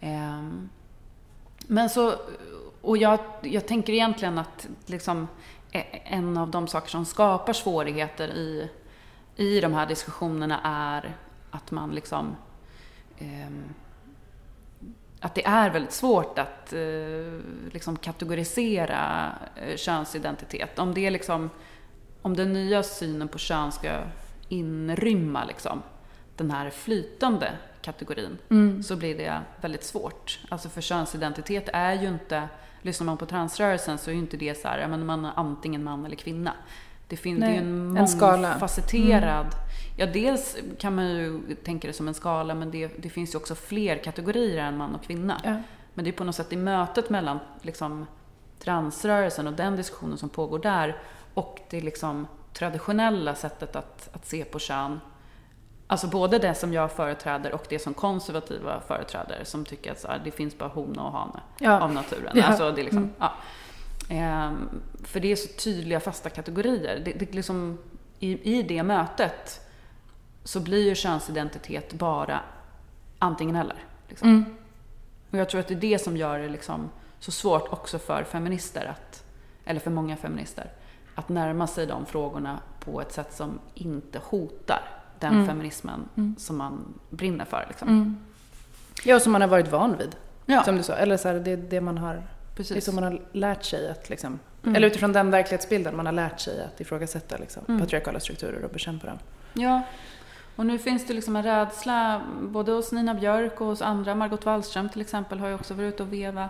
Ehm, 0.00 0.68
men 1.72 1.90
så, 1.90 2.14
och 2.80 2.96
jag, 2.96 3.18
jag 3.42 3.66
tänker 3.66 3.92
egentligen 3.92 4.38
att 4.38 4.68
liksom 4.86 5.28
e, 5.70 5.84
en 6.04 6.36
av 6.36 6.50
de 6.50 6.68
saker 6.68 6.88
som 6.88 7.04
skapar 7.04 7.52
svårigheter 7.52 8.28
i, 8.28 8.70
i 9.36 9.60
de 9.60 9.74
här 9.74 9.86
diskussionerna 9.86 10.60
är 10.64 11.16
att 11.50 11.70
man 11.70 11.90
liksom 11.90 12.36
eh, 13.18 13.50
att 15.20 15.34
det 15.34 15.46
är 15.46 15.70
väldigt 15.70 15.92
svårt 15.92 16.38
att 16.38 16.72
eh, 16.72 17.40
liksom 17.72 17.96
kategorisera 17.96 19.32
eh, 19.56 19.76
könsidentitet. 19.76 20.78
Om 20.78 20.94
det 20.94 21.06
är 21.06 21.10
liksom, 21.10 21.50
om 22.22 22.36
den 22.36 22.52
nya 22.52 22.82
synen 22.82 23.28
på 23.28 23.38
kön 23.38 23.72
ska 23.72 23.98
inrymma 24.48 25.44
liksom, 25.44 25.82
den 26.36 26.50
här 26.50 26.70
flytande 26.70 27.52
kategorin 27.82 28.38
Mm. 28.50 28.82
så 28.82 28.96
blir 28.96 29.18
det 29.18 29.40
väldigt 29.60 29.84
svårt. 29.84 30.40
Alltså 30.48 30.68
för 30.68 30.80
könsidentitet 30.80 31.68
är 31.72 31.92
ju 31.94 32.08
inte, 32.08 32.48
lyssnar 32.82 33.04
man 33.04 33.16
på 33.16 33.26
transrörelsen 33.26 33.98
så 33.98 34.10
är 34.10 34.14
ju 34.14 34.20
inte 34.20 34.36
det 34.36 34.60
så 34.60 34.68
här, 34.68 34.88
men 34.88 35.06
man 35.06 35.24
är 35.24 35.32
antingen 35.36 35.84
man 35.84 36.06
eller 36.06 36.16
kvinna. 36.16 36.52
Det 37.08 37.16
finns 37.16 37.40
Nej, 37.40 37.52
ju 37.52 37.58
en 37.58 37.64
en. 37.64 37.96
Mm. 37.96 38.40
mångfacetterad, 38.42 39.46
ja 39.96 40.06
dels 40.06 40.56
kan 40.78 40.94
man 40.94 41.08
ju 41.10 41.54
tänka 41.64 41.88
det 41.88 41.94
som 41.94 42.08
en 42.08 42.14
skala 42.14 42.54
men 42.54 42.70
det, 42.70 43.02
det 43.02 43.08
finns 43.08 43.34
ju 43.34 43.38
också 43.38 43.54
fler 43.54 43.96
kategorier 43.96 44.64
än 44.64 44.76
man 44.76 44.94
och 44.94 45.02
kvinna. 45.04 45.40
Ja. 45.44 45.56
Men 45.94 46.04
det 46.04 46.10
är 46.10 46.12
på 46.12 46.24
något 46.24 46.34
sätt 46.34 46.52
i 46.52 46.56
mötet 46.56 47.10
mellan 47.10 47.38
liksom, 47.62 48.06
transrörelsen 48.58 49.46
och 49.46 49.52
den 49.52 49.76
diskussionen 49.76 50.18
som 50.18 50.28
pågår 50.28 50.58
där 50.58 50.96
och 51.34 51.60
det 51.70 51.80
liksom 51.80 52.26
traditionella 52.52 53.34
sättet 53.34 53.76
att, 53.76 54.08
att 54.12 54.26
se 54.26 54.44
på 54.44 54.58
kön. 54.58 55.00
Alltså 55.92 56.06
både 56.06 56.38
det 56.38 56.54
som 56.54 56.72
jag 56.72 56.92
företräder 56.92 57.54
och 57.54 57.64
det 57.68 57.78
som 57.78 57.94
konservativa 57.94 58.80
företräder 58.80 59.44
som 59.44 59.64
tycker 59.64 59.92
att 59.92 60.04
här, 60.04 60.20
det 60.24 60.30
finns 60.30 60.58
bara 60.58 60.68
hona 60.68 61.02
och 61.06 61.12
hane 61.12 61.40
Ja. 61.58 61.80
av 61.80 61.92
naturen. 61.92 62.32
Ja. 62.34 62.44
Alltså 62.44 62.70
det 62.72 62.80
är 62.80 62.84
liksom, 62.84 62.98
Mm. 63.02 63.14
ja. 63.18 63.32
Ehm, 64.08 64.68
för 65.04 65.20
det 65.20 65.32
är 65.32 65.36
så 65.36 65.48
tydliga 65.48 66.00
fasta 66.00 66.30
kategorier. 66.30 67.02
Det, 67.04 67.12
det 67.12 67.34
liksom, 67.34 67.78
i, 68.18 68.58
I 68.58 68.62
det 68.62 68.82
mötet 68.82 69.60
så 70.44 70.60
blir 70.60 70.88
ju 70.88 70.94
könsidentitet 70.94 71.92
bara 71.92 72.40
antingen 73.18 73.56
eller. 73.56 73.76
Liksom. 74.08 74.28
Mm. 74.28 74.44
Och 75.30 75.38
jag 75.38 75.48
tror 75.48 75.60
att 75.60 75.68
det 75.68 75.74
är 75.74 75.80
det 75.80 75.98
som 75.98 76.16
gör 76.16 76.38
det 76.38 76.48
liksom 76.48 76.90
så 77.18 77.30
svårt 77.30 77.72
också 77.72 77.98
för 77.98 78.24
feminister, 78.24 78.86
att, 78.86 79.24
eller 79.64 79.80
för 79.80 79.90
många 79.90 80.16
feminister, 80.16 80.70
att 81.14 81.28
närma 81.28 81.66
sig 81.66 81.86
de 81.86 82.06
frågorna 82.06 82.58
på 82.80 83.00
ett 83.00 83.12
sätt 83.12 83.32
som 83.34 83.58
inte 83.74 84.20
hotar 84.24 84.80
den 85.22 85.34
Mm. 85.34 85.46
feminismen 85.46 86.08
Mm. 86.16 86.34
som 86.38 86.56
man 86.56 86.84
brinner 87.10 87.44
för. 87.44 87.64
Liksom. 87.68 87.88
Mm. 87.88 88.16
Ja, 89.04 89.20
som 89.20 89.32
man 89.32 89.40
har 89.40 89.48
varit 89.48 89.70
van 89.72 89.96
vid. 89.98 90.16
Ja, 90.46 90.62
Som 90.64 90.76
du 90.76 90.82
sa. 90.82 90.92
Eller 90.94 91.16
så 91.16 91.28
här, 91.28 91.34
det 91.34 91.50
är 91.50 91.56
det 91.56 91.80
man 91.80 91.98
har, 91.98 92.14
det 92.14 92.20
är 92.20 92.56
precis. 92.56 92.84
så 92.84 92.92
man 92.92 93.04
har 93.04 93.20
lärt 93.32 93.64
sig 93.64 93.90
att 93.90 94.10
liksom, 94.10 94.38
Mm. 94.62 94.76
eller 94.76 94.86
utifrån 94.86 95.12
den 95.12 95.30
verklighetsbilden 95.30 95.96
man 95.96 96.06
har 96.06 96.12
lärt 96.12 96.40
sig 96.40 96.64
att 96.64 96.80
ifrågasätta 96.80 97.36
liksom, 97.36 97.62
Mm. 97.68 97.80
patriarkala 97.80 98.20
strukturer 98.20 98.64
och 98.64 98.70
bekämpa 98.70 99.06
dem. 99.06 99.18
Ja, 99.54 99.82
och 100.56 100.66
nu 100.66 100.78
finns 100.78 101.06
det 101.06 101.14
liksom 101.14 101.36
en 101.36 101.42
rädsla 101.42 102.20
både 102.42 102.72
hos 102.72 102.92
Nina 102.92 103.14
Björk 103.14 103.60
och 103.60 103.66
hos 103.66 103.82
andra. 103.82 104.14
Margot 104.14 104.44
Wallström 104.46 104.88
till 104.88 105.00
exempel 105.00 105.38
har 105.40 105.48
ju 105.48 105.54
också 105.54 105.74
varit 105.74 105.94
ute 105.94 106.02
och 106.02 106.12
veva 106.12 106.48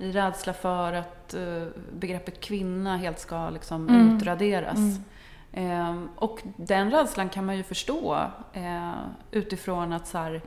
i 0.00 0.12
rädsla 0.12 0.52
för 0.52 0.92
att 0.92 1.34
eh, 1.34 1.64
begreppet 1.98 2.40
kvinna 2.40 2.96
helt 2.96 3.18
ska 3.18 3.50
liksom 3.50 3.88
Mm. 3.88 4.16
utraderas. 4.16 4.76
Mm. 4.76 5.04
Ehm, 5.52 6.08
och 6.16 6.42
den 6.56 6.90
rädslan 6.90 7.28
kan 7.28 7.46
man 7.46 7.56
ju 7.56 7.62
förstå 7.62 8.18
eh, 8.52 8.92
utifrån 9.30 9.92
att, 9.92 10.06
så 10.06 10.18
här, 10.18 10.40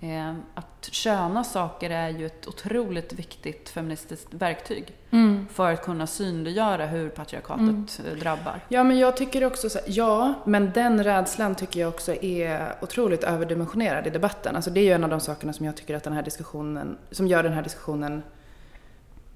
eh, 0.00 0.34
att 0.54 0.88
köna 0.92 1.44
saker 1.44 1.90
är 1.90 2.08
ju 2.08 2.26
ett 2.26 2.46
otroligt 2.48 3.12
viktigt 3.12 3.68
feministiskt 3.68 4.34
verktyg 4.34 4.96
Mm. 5.12 5.46
för 5.52 5.72
att 5.72 5.82
kunna 5.84 6.06
synliggöra 6.06 6.86
hur 6.86 7.08
patriarkatet 7.08 7.60
Mm. 7.68 7.86
eh, 8.06 8.18
drabbar. 8.20 8.60
Ja, 8.68 8.84
men 8.84 8.98
jag 8.98 9.16
tycker 9.16 9.44
också 9.44 9.70
så 9.70 9.78
här, 9.78 9.86
ja, 9.90 10.34
men 10.44 10.70
den 10.74 11.04
rädslan 11.04 11.54
tycker 11.54 11.80
jag 11.80 11.88
också 11.88 12.12
är 12.22 12.74
otroligt 12.82 13.24
överdimensionerad 13.24 14.06
i 14.06 14.10
debatten. 14.10 14.56
Alltså 14.56 14.70
det 14.70 14.80
är 14.80 14.84
ju 14.84 14.92
en 14.92 15.04
av 15.04 15.10
de 15.10 15.20
sakerna 15.20 15.52
som 15.52 15.66
jag 15.66 15.76
tycker 15.76 15.96
att 15.96 16.04
den 16.04 16.12
här 16.12 16.22
diskussionen, 16.22 16.98
som 17.10 17.26
gör 17.26 17.42
den 17.42 17.52
här 17.52 17.62
diskussionen 17.62 18.22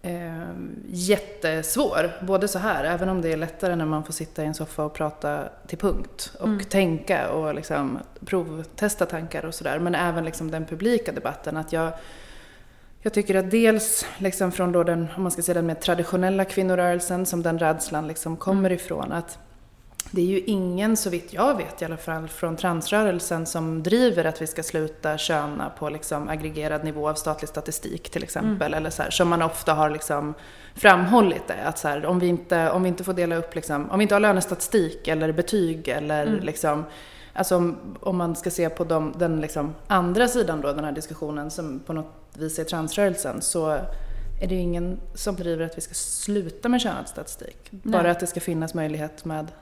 eh, 0.05 0.49
jättesvår. 0.89 2.11
Både 2.23 2.49
så 2.49 2.59
här, 2.59 2.85
även 2.85 3.09
om 3.09 3.23
det 3.23 3.33
är 3.33 3.37
lättare 3.37 3.77
när 3.77 3.87
man 3.87 4.05
får 4.05 4.13
sitta 4.13 4.43
i 4.43 4.47
en 4.47 4.55
soffa 4.55 4.85
och 4.85 4.93
prata 4.95 5.45
till 5.67 5.79
punkt 5.79 6.33
och 6.41 6.49
Mm. 6.49 6.65
tänka 6.65 7.31
och 7.31 7.55
liksom 7.55 7.99
provtesta 8.25 9.07
tankar 9.07 9.45
och 9.45 9.55
sådär. 9.55 9.79
Men 9.79 9.95
även 9.95 10.25
liksom 10.25 10.51
den 10.51 10.65
publika 10.65 11.13
debatten. 11.13 11.57
Att 11.57 11.73
jag, 11.73 11.93
jag 13.03 13.13
tycker 13.13 13.35
att 13.35 13.51
dels 13.51 14.07
liksom 14.19 14.53
från 14.53 14.73
då 14.73 14.83
den, 14.83 15.09
om 15.17 15.23
man 15.23 15.33
ska 15.33 15.43
säga 15.43 15.55
den 15.55 15.67
mer 15.67 15.75
traditionella 15.75 16.45
kvinnorörelsen 16.45 17.27
som 17.27 17.43
den 17.43 17.59
rädslan 17.59 18.09
liksom 18.09 18.37
kommer 18.37 18.73
ifrån. 18.73 19.13
Att 19.13 19.39
det 20.15 20.21
är 20.21 20.27
ju 20.27 20.41
ingen, 20.41 20.97
så 20.97 21.11
vitt 21.11 21.33
jag 21.33 21.57
vet 21.57 21.83
i 21.83 21.85
alla 21.85 21.97
fall, 21.97 22.29
från 22.29 22.57
transrörelsen 22.57 23.47
som 23.47 23.83
driver 23.83 24.25
att 24.25 24.43
vi 24.43 24.47
ska 24.47 24.63
sluta 24.63 25.19
köna 25.19 25.71
på 25.71 25.89
liksom 25.89 26.29
aggregerad 26.29 26.85
nivå 26.85 27.09
av 27.09 27.15
statlig 27.15 27.49
statistik 27.49 28.11
till 28.11 28.23
exempel. 28.23 28.75
Eller 28.75 28.91
så 28.91 29.03
här, 29.03 29.11
som 29.11 29.29
man 29.29 29.43
ofta 29.43 29.75
har 29.75 29.91
liksom 29.91 30.35
framhållit 30.75 31.47
det. 31.47 31.63
Att 31.65 31.79
så 31.79 31.89
här, 31.89 32.07
om, 32.07 32.19
vi 32.19 32.27
inte, 32.27 32.71
om 32.71 32.83
vi 32.83 32.89
inte 32.89 33.05
får 33.05 33.13
dela 33.13 33.37
upp, 33.37 33.55
liksom, 33.55 33.91
om 33.91 33.99
vi 33.99 34.03
inte 34.03 34.15
har 34.15 34.21
lönestatistik 34.21 35.09
eller 35.09 35.33
betyg 35.33 35.89
eller 35.89 36.27
Mm. 36.27 36.45
liksom 36.45 36.85
Alltså 37.37 37.57
om, 37.57 37.97
om 38.01 38.17
man 38.17 38.37
ska 38.37 38.51
se 38.51 38.69
på 38.69 38.85
de, 38.85 39.13
den 39.19 39.41
liksom 39.41 39.75
andra 39.87 40.29
sidan 40.29 40.61
då, 40.61 40.73
den 40.73 40.85
här 40.85 40.93
diskussionen 40.93 41.51
som 41.51 41.81
på 41.81 41.93
något 41.93 42.13
vis 42.35 42.59
är 42.59 42.65
transrörelsen, 42.65 43.43
så 43.43 43.69
är 44.41 44.49
det 44.49 44.55
ju 44.55 44.61
ingen 44.61 45.01
som 45.15 45.37
driver 45.37 45.65
att 45.65 45.77
vi 45.77 45.81
ska 45.81 45.95
sluta 45.95 46.69
med 46.69 46.81
könad 46.81 47.09
statistik. 47.09 47.69
Bara 47.71 48.11
att 48.11 48.21
det 48.21 48.27
ska 48.27 48.41
finnas 48.41 48.75
möjlighet 48.75 49.25
med 49.25 49.53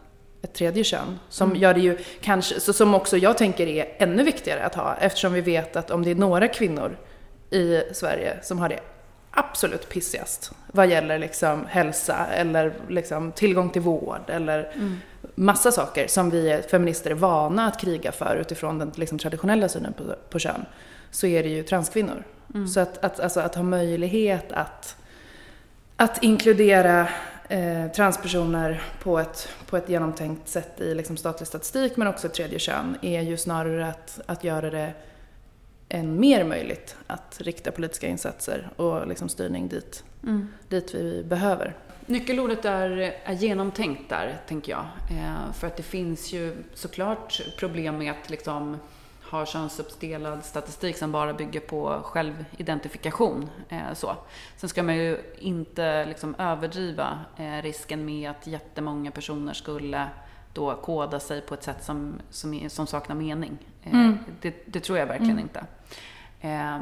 ett 0.42 0.52
tredje 0.52 0.84
kön. 0.84 1.18
Som 1.28 1.48
Mm. 1.50 1.62
gör 1.62 1.74
det 1.74 1.80
ju 1.80 1.98
kanske, 2.20 2.60
så 2.60 2.72
som 2.72 2.94
också 2.94 3.16
jag 3.16 3.38
tänker 3.38 3.66
är 3.66 3.86
ännu 3.98 4.22
viktigare 4.22 4.64
att 4.64 4.74
ha 4.74 4.96
eftersom 5.00 5.32
vi 5.32 5.40
vet 5.40 5.76
att 5.76 5.90
om 5.90 6.02
det 6.04 6.10
är 6.10 6.14
några 6.14 6.48
kvinnor 6.48 6.96
i 7.50 7.82
Sverige 7.92 8.36
som 8.42 8.58
har 8.58 8.68
det 8.68 8.80
absolut 9.30 9.88
pissigast 9.88 10.52
vad 10.66 10.86
gäller 10.90 11.18
liksom 11.18 11.66
hälsa 11.68 12.26
eller 12.26 12.72
liksom 12.88 13.32
tillgång 13.32 13.70
till 13.70 13.82
vård 13.82 14.20
eller 14.26 14.72
Mm. 14.74 14.98
massa 15.34 15.72
saker 15.72 16.06
som 16.06 16.30
vi 16.30 16.60
feminister 16.70 17.10
är 17.10 17.14
vana 17.14 17.66
att 17.66 17.80
kriga 17.80 18.12
för 18.12 18.36
utifrån 18.36 18.78
den 18.78 18.92
liksom 18.94 19.18
traditionella 19.18 19.68
synen 19.68 19.92
på, 19.92 20.02
på 20.30 20.38
kön, 20.38 20.64
så 21.10 21.26
är 21.26 21.42
det 21.42 21.48
ju 21.48 21.62
transkvinnor. 21.62 22.24
Mm. 22.54 22.68
Så 22.68 22.80
att, 22.80 23.04
att, 23.04 23.20
alltså 23.20 23.40
att 23.40 23.54
ha 23.54 23.62
möjlighet 23.62 24.52
att, 24.52 24.96
att 25.96 26.22
inkludera 26.22 27.08
eh, 27.52 27.92
transpersoner 27.92 28.82
på 29.02 29.18
ett, 29.18 29.48
på 29.66 29.76
ett 29.76 29.88
genomtänkt 29.88 30.48
sätt 30.48 30.80
i 30.80 30.94
liksom 30.94 31.16
statlig 31.16 31.46
statistik 31.46 31.96
men 31.96 32.08
också 32.08 32.28
tredje 32.28 32.58
kön 32.58 32.96
är 33.02 33.22
ju 33.22 33.36
snarare 33.36 33.86
att, 33.86 34.20
att 34.26 34.44
göra 34.44 34.70
det 34.70 34.92
än 35.88 36.20
mer 36.20 36.44
möjligt 36.44 36.96
att 37.06 37.40
rikta 37.40 37.70
politiska 37.70 38.06
insatser 38.06 38.70
och 38.76 39.06
liksom 39.06 39.28
styrning 39.28 39.68
dit, 39.68 40.04
Mm. 40.22 40.48
dit 40.68 40.94
vi 40.94 41.22
behöver. 41.24 41.74
Nyckelordet 42.06 42.64
är, 42.64 43.14
är 43.24 43.32
genomtänkt 43.32 44.08
där, 44.08 44.40
tänker 44.48 44.72
jag. 44.72 44.84
Eh, 45.10 45.52
för 45.52 45.66
att 45.66 45.76
det 45.76 45.82
finns 45.82 46.32
ju 46.32 46.56
såklart 46.74 47.40
problem 47.58 47.98
med 47.98 48.12
att 48.12 48.30
liksom 48.30 48.76
ha 49.32 49.46
könsuppdelad 49.46 50.44
statistik 50.44 50.96
som 50.96 51.12
bara 51.12 51.34
bygger 51.34 51.60
på 51.60 52.00
självidentifikation. 52.04 53.50
Eh, 53.68 53.92
så. 53.94 54.16
Sen 54.56 54.68
ska 54.68 54.82
man 54.82 54.96
ju 54.96 55.18
inte 55.38 56.04
liksom 56.04 56.34
överdriva 56.38 57.18
eh, 57.36 57.62
risken 57.62 58.04
med 58.04 58.30
att 58.30 58.46
jättemånga 58.46 59.10
personer 59.10 59.52
skulle 59.52 60.08
då 60.52 60.74
koda 60.74 61.20
sig 61.20 61.40
på 61.40 61.54
ett 61.54 61.62
sätt 61.62 61.84
som, 61.84 62.14
som, 62.30 62.70
som 62.70 62.86
saknar 62.86 63.16
mening. 63.16 63.58
Eh, 63.82 63.94
mm. 63.94 64.18
Det, 64.40 64.54
det, 64.66 64.80
tror 64.80 64.98
jag 64.98 65.06
verkligen 65.06 65.38
mm. 65.38 65.44
inte. 65.44 65.64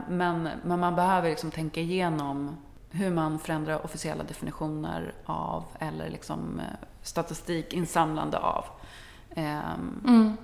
Men, 0.08 0.48
men 0.64 0.80
man 0.80 0.96
behöver 0.96 1.30
liksom 1.30 1.50
tänka 1.50 1.80
igenom 1.80 2.56
hur 2.90 3.10
man 3.10 3.38
förändrar 3.38 3.84
officiella 3.84 4.24
definitioner 4.24 5.14
av 5.24 5.64
eller 5.78 6.10
liksom 6.10 6.60
eh, 6.60 6.88
statistik 7.02 7.72
insamlande 7.72 8.38
av. 8.38 8.64
Ehm, 9.34 10.02
mm. 10.06 10.36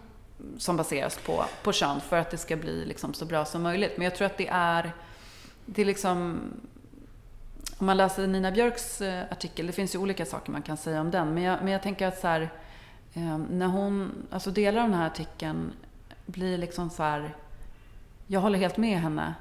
Som 0.58 0.76
baseras 0.76 1.18
på, 1.18 1.44
på 1.62 1.72
kön 1.72 2.00
för 2.00 2.16
att 2.16 2.30
det 2.30 2.38
ska 2.38 2.56
bli 2.56 2.84
liksom 2.84 3.14
så 3.14 3.24
bra 3.24 3.44
som 3.44 3.62
möjligt. 3.62 3.92
Men 3.96 4.04
jag 4.04 4.14
tror 4.14 4.26
att 4.26 4.38
det 4.38 4.48
är, 4.48 4.92
det 5.66 5.82
är 5.82 5.86
liksom 5.86 6.40
om 7.78 7.86
man 7.86 7.96
läser 7.96 8.26
Nina 8.26 8.50
Björks 8.50 9.00
eh, 9.00 9.24
artikel, 9.30 9.66
det 9.66 9.72
finns 9.72 9.94
ju 9.94 9.98
olika 9.98 10.26
saker 10.26 10.52
man 10.52 10.62
kan 10.62 10.76
säga 10.76 11.00
om 11.00 11.10
den, 11.10 11.34
men 11.34 11.42
jag, 11.42 11.58
men 11.62 11.72
jag 11.72 11.82
tänker 11.82 12.06
att 12.06 12.18
så 12.18 12.26
här, 12.26 12.40
eh, 13.14 13.38
när 13.38 13.66
hon, 13.66 14.12
alltså 14.30 14.50
delar 14.50 14.82
av 14.82 14.88
den 14.88 14.98
här 14.98 15.06
artikeln 15.06 15.72
blir 16.26 16.58
liksom 16.58 16.90
så 16.90 17.02
här, 17.02 17.34
jag 18.26 18.40
håller 18.40 18.58
helt 18.58 18.76
med 18.76 19.00
henne 19.00 19.34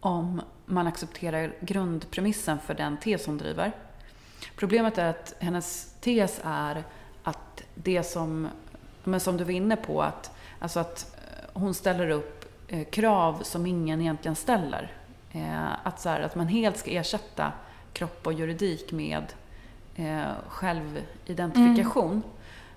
om 0.00 0.40
man 0.66 0.86
accepterar 0.86 1.54
grundpremissen 1.60 2.58
för 2.58 2.74
den 2.74 2.96
tes 2.96 3.26
hon 3.26 3.38
driver. 3.38 3.72
Problemet 4.56 4.98
är 4.98 5.10
att 5.10 5.34
hennes 5.38 5.94
tes 6.00 6.40
är 6.44 6.84
att 7.22 7.62
det 7.74 8.02
som, 8.02 8.48
men 9.08 9.20
som 9.20 9.36
du 9.36 9.44
var 9.44 9.50
inne 9.50 9.76
på, 9.76 10.02
att, 10.02 10.36
alltså 10.58 10.80
att 10.80 11.16
eh, 11.16 11.50
hon 11.52 11.74
ställer 11.74 12.10
upp 12.10 12.44
eh, 12.68 12.84
krav 12.84 13.42
som 13.42 13.66
ingen 13.66 14.00
egentligen 14.00 14.36
ställer. 14.36 14.92
Eh, 15.32 15.86
att, 15.86 16.00
så 16.00 16.08
här, 16.08 16.20
att 16.20 16.34
man 16.34 16.48
helt 16.48 16.76
ska 16.76 16.90
ersätta 16.90 17.52
kropp 17.92 18.26
och 18.26 18.32
juridik 18.32 18.92
med 18.92 19.24
självidentifikation. 20.48 22.22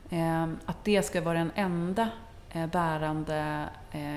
Mm. 0.09 0.59
Att 0.65 0.83
det 0.83 1.03
ska 1.03 1.21
vara 1.21 1.37
den 1.37 1.51
enda 1.55 2.09
bärande 2.71 3.65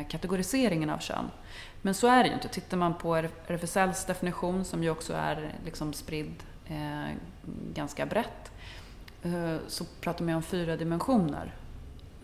kategoriseringen 0.08 0.90
av 0.90 0.98
kön. 0.98 1.30
Men 1.82 1.94
så 1.94 2.06
är 2.06 2.22
det 2.22 2.28
ju 2.28 2.34
inte. 2.34 2.48
Tittar 2.48 2.76
man 2.76 2.94
på 2.94 3.16
RFSLs 3.16 4.04
definition, 4.04 4.64
som 4.64 4.82
ju 4.82 4.90
också 4.90 5.12
är 5.12 5.52
liksom 5.64 5.92
spridd 5.92 6.42
ganska 7.74 8.06
brett, 8.06 8.52
så 9.66 9.84
pratar 10.00 10.24
man 10.24 10.34
om 10.34 10.42
fyra 10.42 10.76
dimensioner. 10.76 11.52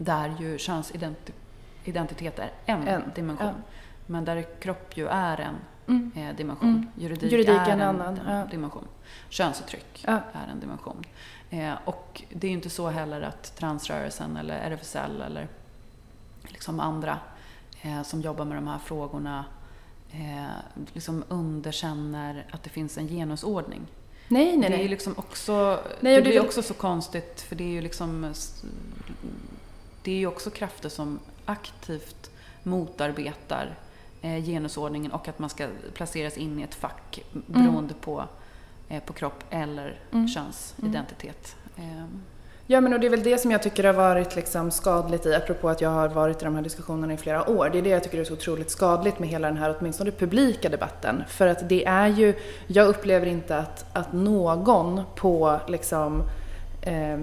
Där 0.03 0.35
ju 0.41 0.59
könsidentitet 0.59 2.39
är 2.39 2.51
en, 2.67 2.89
en 2.89 3.03
dimension. 3.15 3.49
En. 3.49 3.63
Men 4.07 4.25
där 4.25 4.47
kropp 4.61 4.97
ju 4.97 5.09
är 5.09 5.41
en 5.41 5.57
mm. 5.87 6.13
eh, 6.17 6.37
dimension. 6.37 6.69
Mm. 6.69 6.87
Juridik, 6.97 7.33
Juridik 7.33 7.49
är 7.51 7.69
en, 7.69 7.81
annan 7.81 8.21
ja. 8.27 8.45
dimension. 8.51 8.85
Könsuttryck 9.29 10.05
ja. 10.07 10.21
är 10.33 10.49
en 10.53 10.61
dimension. 10.61 11.05
Eh, 11.51 11.73
och 11.85 12.23
det 12.33 12.47
är 12.47 12.49
ju 12.49 12.57
inte 12.57 12.71
så 12.71 12.89
heller 12.89 13.23
att 13.23 13.57
transrörelsen 13.57 14.37
eller 14.37 14.55
RFSL 14.55 15.23
eller 15.23 15.49
liksom 16.43 16.81
andra 16.81 17.19
eh, 17.83 18.03
som 18.03 18.21
jobbar 18.21 18.45
med 18.45 18.57
de 18.57 18.69
här 18.69 18.79
frågorna 18.79 19.45
eh, 20.13 20.85
liksom 20.93 21.25
underkänner 21.29 22.47
att 22.51 22.63
det 22.63 22.71
finns 22.71 22.99
en 22.99 23.09
genusordning. 23.09 23.87
Nej, 24.29 24.57
nej, 24.57 24.71
det 24.71 24.77
är 24.77 24.83
ju 24.83 24.89
liksom 24.89 25.15
också, 25.17 25.81
nej, 26.01 26.17
det 26.17 26.23
blir 26.23 26.33
det... 26.33 26.41
också 26.41 26.63
så 26.63 26.75
konstigt 26.75 27.41
för 27.41 27.57
det 27.57 27.65
är 27.65 27.69
ju 27.69 27.81
liksom 27.81 28.35
det 30.03 30.13
är 30.13 30.17
ju 30.17 30.27
också 30.27 30.51
krafter 30.51 30.89
som 30.89 31.19
aktivt 31.45 32.31
motarbetar 32.63 33.75
eh, 34.23 34.45
genusordningen 34.45 35.13
och 35.13 35.29
att 35.29 35.39
man 35.39 35.51
ska 35.51 35.67
placeras 35.95 36.39
in 36.39 36.59
i 36.61 36.63
ett 36.63 36.75
fack 36.75 37.25
mm. 37.33 37.45
beroende 37.47 37.95
på, 37.95 38.25
eh, 38.89 39.03
på 39.03 39.13
kropp 39.13 39.45
eller 39.51 39.99
mm. 40.13 40.29
könsidentitet. 40.29 41.57
Mm. 41.77 41.91
Eh. 41.99 42.05
Ja, 42.67 42.81
men 42.81 42.93
och 42.93 43.01
det 43.01 43.07
är 43.07 43.11
väl 43.11 43.23
det 43.23 43.39
som 43.39 43.51
jag 43.51 43.63
tycker 43.63 43.85
har 43.85 43.93
varit 43.93 44.37
liksom 44.37 44.71
skadligt 44.71 45.27
i, 45.27 45.35
apropå 45.35 45.69
att 45.69 45.81
jag 45.81 45.91
har 45.91 46.09
varit 46.09 46.43
i 46.43 46.45
de 46.45 46.55
här 46.55 46.63
diskussionerna 46.63 47.13
i 47.13 47.17
flera 47.17 47.51
år. 47.51 47.71
Det 47.73 47.79
är 47.79 47.83
det 47.83 47.89
jag 47.89 48.05
tycker 48.05 48.19
är 48.19 48.25
så 48.25 48.33
otroligt 48.33 48.71
skadligt 48.71 49.19
med 49.19 49.29
hela 49.29 49.49
den 49.49 49.57
här, 49.57 49.77
åtminstone 49.79 50.11
publika 50.11 50.69
debatten. 50.69 51.23
För 51.29 51.47
att 51.47 51.69
det 51.69 51.85
är 51.87 52.09
ju, 52.09 52.35
jag 52.67 52.89
upplever 52.89 53.27
inte 53.27 53.59
att, 53.59 53.97
att 53.97 54.13
någon 54.13 55.03
på 55.17 55.61
liksom 55.69 56.23
eh, 56.83 57.19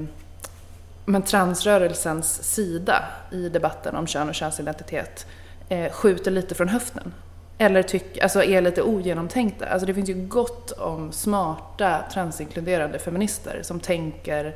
men 1.10 1.22
transrörelsens 1.22 2.43
sida 2.43 3.04
i 3.32 3.50
debatten 3.50 3.96
om 3.96 4.08
kön 4.08 4.30
och 4.30 4.36
könsidentitet 4.36 5.28
eh, 5.70 5.91
skjuter 5.91 6.32
lite 6.32 6.56
från 6.56 6.67
höften. 6.67 7.13
Eller 7.58 7.84
tyck, 7.84 8.17
alltså 8.17 8.43
är 8.43 8.62
lite 8.62 8.82
ogenomtänkta. 8.82 9.65
Alltså 9.65 9.86
det 9.86 9.93
finns 9.93 10.10
ju 10.10 10.28
gott 10.28 10.72
om 10.72 11.12
smarta 11.12 12.04
transinkluderande 12.13 13.00
feminister 13.00 13.60
som 13.63 13.80
tänker 13.80 14.56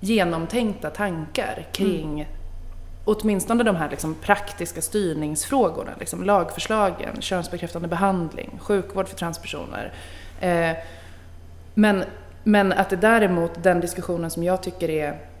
genomtänkta 0.00 0.90
tankar 0.90 1.66
kring 1.72 2.20
mm. 2.20 2.32
åtminstone 3.04 3.64
de 3.64 3.76
här 3.76 3.90
liksom 3.90 4.14
praktiska 4.14 4.82
styrningsfrågorna. 4.82 5.90
Liksom 5.98 6.22
lagförslagen, 6.22 7.20
könsbekräftande 7.20 7.88
behandling, 7.88 8.58
sjukvård 8.62 9.08
för 9.08 9.16
transpersoner. 9.16 9.92
Eh, 10.40 10.70
men, 11.74 12.04
men 12.44 12.72
att 12.72 12.90
det 12.90 12.96
däremot, 12.96 13.62
den 13.62 13.80
diskussionen 13.80 14.30
som 14.30 14.42
jag 14.42 14.62
tycker 14.62 14.90
är 14.90 15.33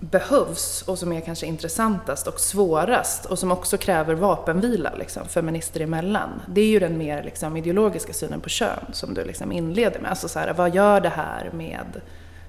behövs 0.00 0.82
och 0.82 0.98
som 0.98 1.12
är 1.12 1.20
kanske 1.20 1.46
intressantast 1.46 2.26
och 2.26 2.40
svårast 2.40 3.24
och 3.24 3.38
som 3.38 3.52
också 3.52 3.78
kräver 3.78 4.14
vapenvila 4.14 4.92
liksom, 4.98 5.28
feminister 5.28 5.80
emellan. 5.80 6.42
Det 6.48 6.60
är 6.60 6.66
ju 6.66 6.78
den 6.78 6.98
mer 6.98 7.22
liksom, 7.22 7.56
ideologiska 7.56 8.12
synen 8.12 8.40
på 8.40 8.48
kön 8.48 8.84
som 8.92 9.14
du 9.14 9.24
liksom 9.24 9.52
inleder 9.52 10.00
med. 10.00 10.10
Alltså 10.10 10.28
så 10.28 10.38
här, 10.38 10.52
vad 10.52 10.74
gör 10.74 11.00
det 11.00 11.08
här 11.08 11.50
med 11.52 12.00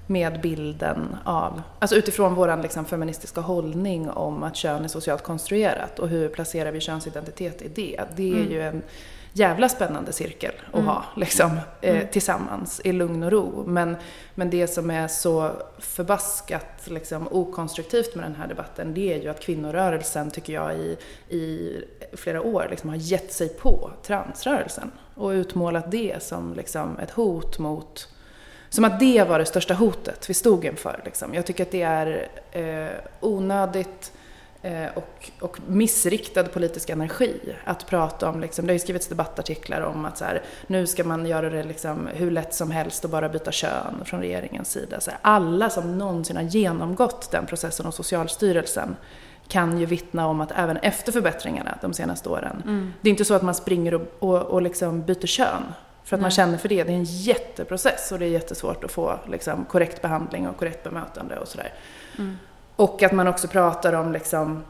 med 0.06 0.40
bilden 0.40 1.16
av, 1.24 1.62
alltså 1.78 1.96
utifrån 1.96 2.34
vår 2.34 2.62
liksom 2.62 2.84
feministiska 2.84 3.40
hållning 3.40 4.10
om 4.10 4.42
att 4.42 4.56
kön 4.56 4.84
är 4.84 4.88
socialt 4.88 5.22
konstruerat 5.22 5.98
och 5.98 6.08
hur 6.08 6.28
placerar 6.28 6.72
vi 6.72 6.80
könsidentitet 6.80 7.62
i 7.62 7.68
det. 7.68 8.00
Det 8.16 8.30
är 8.30 8.36
mm. 8.36 8.52
ju 8.52 8.62
en 8.62 8.82
jävla 9.36 9.68
spännande 9.68 10.12
cirkel 10.12 10.52
att 10.66 10.74
mm. 10.74 10.86
ha 10.86 11.04
liksom, 11.16 11.50
eh, 11.80 11.96
mm. 11.96 12.08
tillsammans 12.12 12.80
i 12.84 12.92
lugn 12.92 13.22
och 13.22 13.30
ro. 13.30 13.64
Men, 13.66 13.96
men 14.34 14.50
det 14.50 14.66
som 14.66 14.90
är 14.90 15.08
så 15.08 15.50
förbaskat 15.78 16.82
liksom, 16.84 17.28
okonstruktivt 17.30 18.14
med 18.14 18.24
den 18.24 18.34
här 18.34 18.46
debatten 18.46 18.94
det 18.94 19.14
är 19.14 19.22
ju 19.22 19.28
att 19.28 19.40
kvinnorörelsen, 19.40 20.30
tycker 20.30 20.52
jag, 20.52 20.76
i, 20.76 20.96
i 21.28 21.72
flera 22.12 22.42
år 22.42 22.66
liksom, 22.70 22.90
har 22.90 22.96
gett 22.96 23.32
sig 23.32 23.48
på 23.48 23.90
transrörelsen 24.02 24.90
och 25.14 25.28
utmålat 25.28 25.90
det 25.90 26.22
som 26.22 26.54
liksom, 26.54 26.98
ett 26.98 27.10
hot 27.10 27.58
mot 27.58 28.13
som 28.74 28.84
att 28.84 29.00
det 29.00 29.28
var 29.28 29.38
det 29.38 29.46
största 29.46 29.74
hotet 29.74 30.30
vi 30.30 30.34
stod 30.34 30.64
inför. 30.64 31.00
Liksom. 31.04 31.34
Jag 31.34 31.46
tycker 31.46 31.62
att 31.62 31.70
det 31.70 31.82
är 31.82 32.28
eh, 32.52 32.98
onödigt 33.20 34.12
eh, 34.62 34.86
och, 34.94 35.30
och 35.40 35.58
missriktad 35.66 36.44
politisk 36.44 36.90
energi 36.90 37.40
att 37.64 37.86
prata 37.86 38.28
om, 38.28 38.40
liksom, 38.40 38.66
det 38.66 38.70
har 38.70 38.74
ju 38.74 38.78
skrivits 38.78 39.08
debattartiklar 39.08 39.80
om 39.80 40.04
att 40.04 40.18
så 40.18 40.24
här, 40.24 40.42
nu 40.66 40.86
ska 40.86 41.04
man 41.04 41.26
göra 41.26 41.50
det 41.50 41.62
liksom, 41.62 42.08
hur 42.14 42.30
lätt 42.30 42.54
som 42.54 42.70
helst 42.70 43.04
och 43.04 43.10
bara 43.10 43.28
byta 43.28 43.52
kön 43.52 44.02
från 44.04 44.20
regeringens 44.20 44.70
sida. 44.70 45.00
Så 45.00 45.10
här, 45.10 45.18
alla 45.22 45.70
som 45.70 45.98
någonsin 45.98 46.36
har 46.36 46.42
genomgått 46.42 47.30
den 47.30 47.46
processen 47.46 47.86
och 47.86 47.94
Socialstyrelsen 47.94 48.96
kan 49.48 49.78
ju 49.78 49.86
vittna 49.86 50.26
om 50.26 50.40
att 50.40 50.52
även 50.56 50.76
efter 50.76 51.12
förbättringarna 51.12 51.78
de 51.80 51.92
senaste 51.92 52.28
åren, 52.28 52.62
mm. 52.64 52.92
det 53.00 53.08
är 53.08 53.10
inte 53.10 53.24
så 53.24 53.34
att 53.34 53.42
man 53.42 53.54
springer 53.54 53.94
och, 53.94 54.02
och, 54.18 54.42
och 54.42 54.62
liksom 54.62 55.02
byter 55.02 55.26
kön 55.26 55.62
för 56.04 56.16
att 56.16 56.22
man 56.22 56.30
känner 56.30 56.58
för 56.58 56.68
det. 56.68 56.84
Det 56.84 56.92
är 56.92 56.96
en 56.96 57.04
jätteprocess 57.04 58.12
och 58.12 58.18
det 58.18 58.24
är 58.24 58.30
jättesvårt 58.30 58.84
att 58.84 58.92
få 58.92 59.18
liksom, 59.28 59.64
korrekt 59.64 60.02
behandling 60.02 60.48
och 60.48 60.56
korrekt 60.56 60.84
bemötande 60.84 61.38
och 61.38 61.48
sådär. 61.48 61.72
Mm. 62.18 62.38
Och 62.76 63.02
att 63.02 63.12
man 63.12 63.28
också 63.28 63.48
pratar 63.48 63.92
om, 63.92 64.12
liksom, 64.12 64.64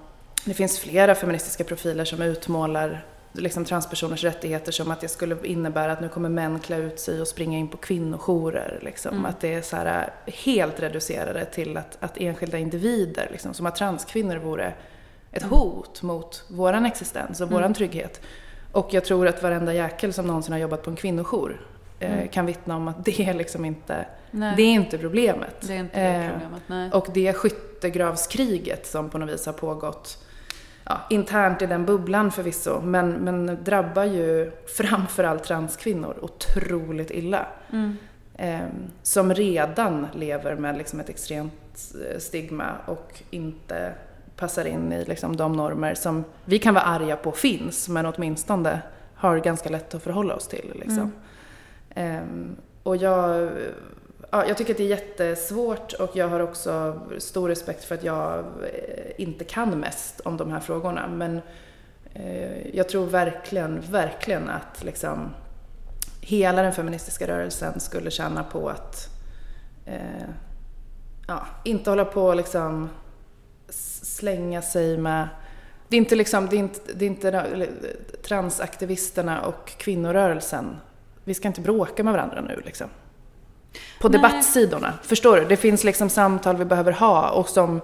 det 0.45 0.55
finns 0.55 0.79
flera 0.79 1.15
feministiska 1.15 1.65
profiler 1.65 2.05
som 2.05 2.23
utmålar 2.23 3.05
liksom, 3.33 3.65
transpersoners 3.65 4.25
rättigheter 4.25 4.73
som 4.73 4.91
att 4.91 5.01
det 5.01 5.09
skulle 5.09 5.37
innebära 5.47 5.93
att 5.93 6.01
nu 6.01 6.09
kommer 6.09 6.29
män 6.29 6.61
klä 6.61 6.77
ut 6.77 7.01
sig 7.01 7.21
och 7.21 7.29
springa 7.29 7.59
in 7.59 7.69
på 7.69 7.77
kvinnojourer. 7.77 8.79
Liksom. 8.83 9.15
Mm. 9.15 9.27
Att 9.27 9.41
det 9.41 9.55
är 9.55 9.63
så 9.63 9.77
här, 9.77 10.13
helt 10.27 10.81
reducerade 10.81 11.45
till 11.45 11.77
att, 11.77 11.99
att 12.01 12.17
enskilda 12.17 12.59
individer, 12.59 13.29
liksom, 13.31 13.55
som 13.55 13.67
att 13.67 13.77
transkvinnor 13.77 14.37
vore 14.37 14.73
ett 15.33 15.43
hot 15.43 16.03
mot 16.03 16.45
våran 16.49 16.87
existens 16.87 17.41
och 17.41 17.51
våran 17.51 17.65
mm. 17.65 17.75
trygghet. 17.75 18.21
Och 18.75 18.89
jag 18.91 19.05
tror 19.05 19.29
att 19.29 19.43
varenda 19.43 19.75
jäkel 19.75 20.13
som 20.13 20.27
någonsin 20.27 20.53
har 20.53 20.59
jobbat 20.59 20.83
på 20.83 20.91
en 20.91 20.97
kvinnojour 20.97 21.61
eh, 21.99 22.13
mm. 22.13 22.29
kan 22.29 22.47
vittna 22.47 22.77
om 22.77 22.89
att 22.89 23.05
det 23.05 23.21
är 23.21 23.35
liksom 23.35 23.65
inte, 23.65 24.07
nej. 24.31 24.55
det 24.57 24.63
är 24.63 24.73
inte 24.73 24.99
problemet. 24.99 25.57
Det 25.61 25.75
är 25.75 25.79
inte 25.79 26.01
det 26.01 26.25
eh, 26.25 26.33
problemet, 26.33 26.63
nej. 26.67 26.91
Och 26.93 27.07
det 27.15 27.33
skyttegravskriget 27.33 28.87
som 28.87 29.11
på 29.11 29.19
något 29.19 29.31
vis 29.31 29.47
har 29.47 29.53
pågått 29.53 30.25
ja, 30.85 31.01
internt 31.11 31.63
i 31.63 31.67
den 31.67 31.87
bubblan 31.87 32.33
förvisso, 32.33 32.81
men, 32.81 33.11
men 33.11 33.59
drabbar 33.65 34.05
ju 34.05 34.51
framförallt 34.77 35.45
transkvinnor 35.45 36.17
otroligt 36.23 37.11
illa. 37.11 37.47
Mm. 37.73 37.97
Eh, 38.35 38.67
som 39.03 39.35
redan 39.35 40.07
lever 40.15 40.57
med 40.57 40.79
liksom 40.79 41.01
ett 41.01 41.09
extremt 41.09 41.95
eh, 42.11 42.19
stigma 42.19 42.73
och 42.87 43.23
inte 43.31 43.93
passar 44.37 44.65
in 44.65 44.93
i 44.93 45.05
liksom 45.05 45.37
de 45.37 45.53
normer 45.53 45.95
som 45.95 46.25
vi 46.45 46.59
kan 46.59 46.75
vara 46.75 46.85
arga 46.85 47.17
på 47.17 47.33
finns, 47.33 47.89
men 47.89 48.07
åtminstone 48.07 48.83
har 49.15 49.39
ganska 49.39 49.69
lätt 49.69 49.95
att 49.95 50.03
förhålla 50.03 50.35
oss 50.35 50.49
till. 50.49 50.73
Liksom. 50.75 51.13
Um, 51.97 52.57
och 52.83 52.97
jag, 52.97 53.51
ja, 54.31 54.47
jag 54.47 54.57
tycker 54.57 54.73
att 54.73 54.77
det 54.77 54.85
är 54.85 54.89
jättesvårt 54.89 55.93
och 55.93 56.17
jag 56.17 56.29
har 56.29 56.41
också 56.41 57.01
stor 57.19 57.49
respekt 57.49 57.85
för 57.85 57.95
att 57.95 58.05
jag 58.05 58.39
eh, 58.39 59.13
inte 59.19 59.45
kan 59.45 59.81
mest 59.81 60.21
om 60.21 60.37
de 60.37 60.51
här 60.51 60.61
frågorna. 60.61 61.09
Men 61.09 61.41
uh, 62.17 62.77
jag 62.77 62.89
tror 62.89 63.07
verkligen, 63.07 63.81
verkligen 63.81 64.51
att 64.51 64.85
liksom 64.85 65.31
hela 66.21 66.63
den 66.63 66.73
feministiska 66.73 67.27
rörelsen 67.27 67.81
skulle 67.81 68.11
tjäna 68.11 68.45
på 68.45 68.69
att 68.69 69.09
uh, 69.89 70.29
ja, 71.29 71.47
inte 71.65 71.91
hålla 71.91 72.05
på 72.05 72.23
och 72.23 72.37
liksom 72.37 72.89
slänga 74.25 74.63
sig 74.63 74.97
med 74.97 75.29
det 75.89 75.97
är 75.97 75.99
inte 75.99 76.15
liksom, 76.15 76.49
det 76.49 76.57
är 76.57 76.59
inte, 76.59 76.93
det 76.93 77.05
är 77.05 77.07
inte 77.07 77.69
transaktivisterna 78.23 79.43
och 79.43 79.69
kvinnorörelsen. 79.79 80.77
Vi 81.25 81.35
ska 81.35 81.49
inte 81.49 81.61
bråka 81.61 82.05
med 82.05 82.13
varandra 82.13 82.41
nu 82.41 82.63
liksom. 82.65 82.87
På 84.01 84.09
Nej. 84.09 84.19
debattsidorna. 84.19 84.93
Förstår 85.03 85.37
du? 85.37 85.45
Det 85.45 85.57
finns 85.57 85.85
liksom 85.85 86.09
samtal 86.09 86.57
vi 86.57 86.65
behöver 86.65 86.93
ha 86.93 87.31
och 87.31 87.49
som 87.49 87.81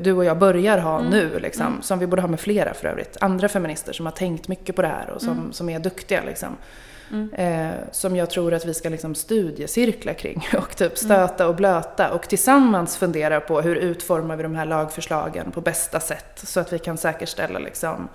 du 0.00 0.12
och 0.12 0.24
jag 0.24 0.38
börjar 0.38 0.78
ha 0.78 0.98
mm. 0.98 1.10
nu 1.10 1.38
liksom. 1.38 1.66
Mm. 1.66 1.82
Som 1.82 1.98
vi 1.98 2.06
borde 2.06 2.22
ha 2.22 2.28
med 2.28 2.40
flera 2.40 2.74
för 2.74 2.88
övrigt. 2.88 3.16
Andra 3.20 3.48
feminister 3.48 3.92
som 3.92 4.06
har 4.06 4.12
tänkt 4.12 4.48
mycket 4.48 4.76
på 4.76 4.82
det 4.82 4.88
här 4.88 5.10
och 5.10 5.20
som, 5.20 5.32
mm. 5.32 5.52
som 5.52 5.68
är 5.68 5.78
duktiga 5.78 6.22
liksom. 6.26 6.56
Mm. 7.10 7.32
Eh, 7.32 7.74
som 7.92 8.16
jag 8.16 8.30
tror 8.30 8.54
att 8.54 8.64
vi 8.64 8.74
ska 8.74 8.88
liksom 8.88 9.14
studiecirkla 9.14 10.14
kring 10.14 10.48
och 10.58 10.76
typ 10.76 10.98
stöta 10.98 11.48
och 11.48 11.54
blöta 11.54 12.12
och 12.12 12.28
tillsammans 12.28 12.96
fundera 12.96 13.40
på 13.40 13.60
hur 13.60 13.76
utformar 13.76 14.36
vi 14.36 14.42
de 14.42 14.54
här 14.54 14.66
lagförslagen 14.66 15.50
på 15.50 15.60
bästa 15.60 16.00
sätt 16.00 16.38
så 16.44 16.60
att 16.60 16.72
vi 16.72 16.78
kan 16.78 16.98
säkerställa 16.98 17.58
liksom 17.58 18.08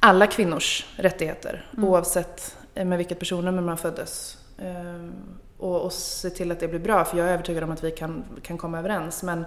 alla 0.00 0.26
kvinnors 0.26 0.86
rättigheter 0.96 1.66
mm. 1.72 1.88
oavsett 1.88 2.56
med 2.74 2.98
vilket 2.98 3.18
personnummer 3.18 3.62
man 3.62 3.76
föddes. 3.76 4.38
Eh, 4.58 5.10
och, 5.58 5.80
och 5.82 5.92
se 5.92 6.30
till 6.30 6.52
att 6.52 6.60
det 6.60 6.68
blir 6.68 6.78
bra 6.78 7.04
för 7.04 7.18
jag 7.18 7.28
är 7.28 7.32
övertygad 7.32 7.64
om 7.64 7.70
att 7.70 7.84
vi 7.84 7.90
kan, 7.90 8.24
kan 8.42 8.58
komma 8.58 8.78
överens 8.78 9.22
men 9.22 9.44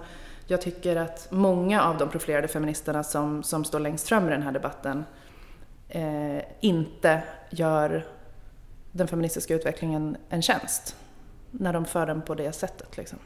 jag 0.50 0.60
tycker 0.60 0.96
att 0.96 1.28
många 1.30 1.82
av 1.82 1.98
de 1.98 2.08
profilerade 2.08 2.48
feministerna 2.48 3.02
som, 3.02 3.42
som 3.42 3.64
står 3.64 3.80
längst 3.80 4.08
fram 4.08 4.26
i 4.26 4.30
den 4.30 4.42
här 4.42 4.52
debatten 4.52 5.04
eh, 5.88 6.42
inte 6.60 7.22
gör 7.50 8.06
den 8.92 9.08
feministiska 9.08 9.54
utvecklingen 9.54 10.16
en 10.28 10.42
tjänst 10.42 10.96
när 11.50 11.72
de 11.72 11.84
för 11.84 12.06
den 12.06 12.22
på 12.22 12.34
det 12.34 12.52
sättet. 12.52 12.96
Liksom. 12.96 13.18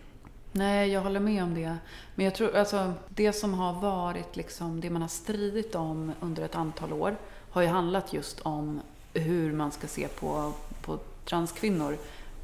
Nej, 0.52 0.92
jag 0.92 1.00
håller 1.00 1.20
med 1.20 1.42
om 1.42 1.54
det. 1.54 1.76
Men 2.14 2.24
jag 2.24 2.34
tror, 2.34 2.56
alltså, 2.56 2.92
det 3.08 3.32
som 3.32 3.54
har 3.54 3.72
varit 3.72 4.36
liksom, 4.36 4.80
det 4.80 4.90
man 4.90 5.02
har 5.02 5.08
stridit 5.08 5.74
om 5.74 6.12
under 6.20 6.42
ett 6.42 6.54
antal 6.54 6.92
år 6.92 7.16
har 7.50 7.62
ju 7.62 7.68
handlat 7.68 8.12
just 8.12 8.40
om 8.40 8.80
hur 9.14 9.52
man 9.52 9.70
ska 9.70 9.86
se 9.86 10.08
på, 10.08 10.52
på 10.82 10.98
transkvinnor. 11.24 11.96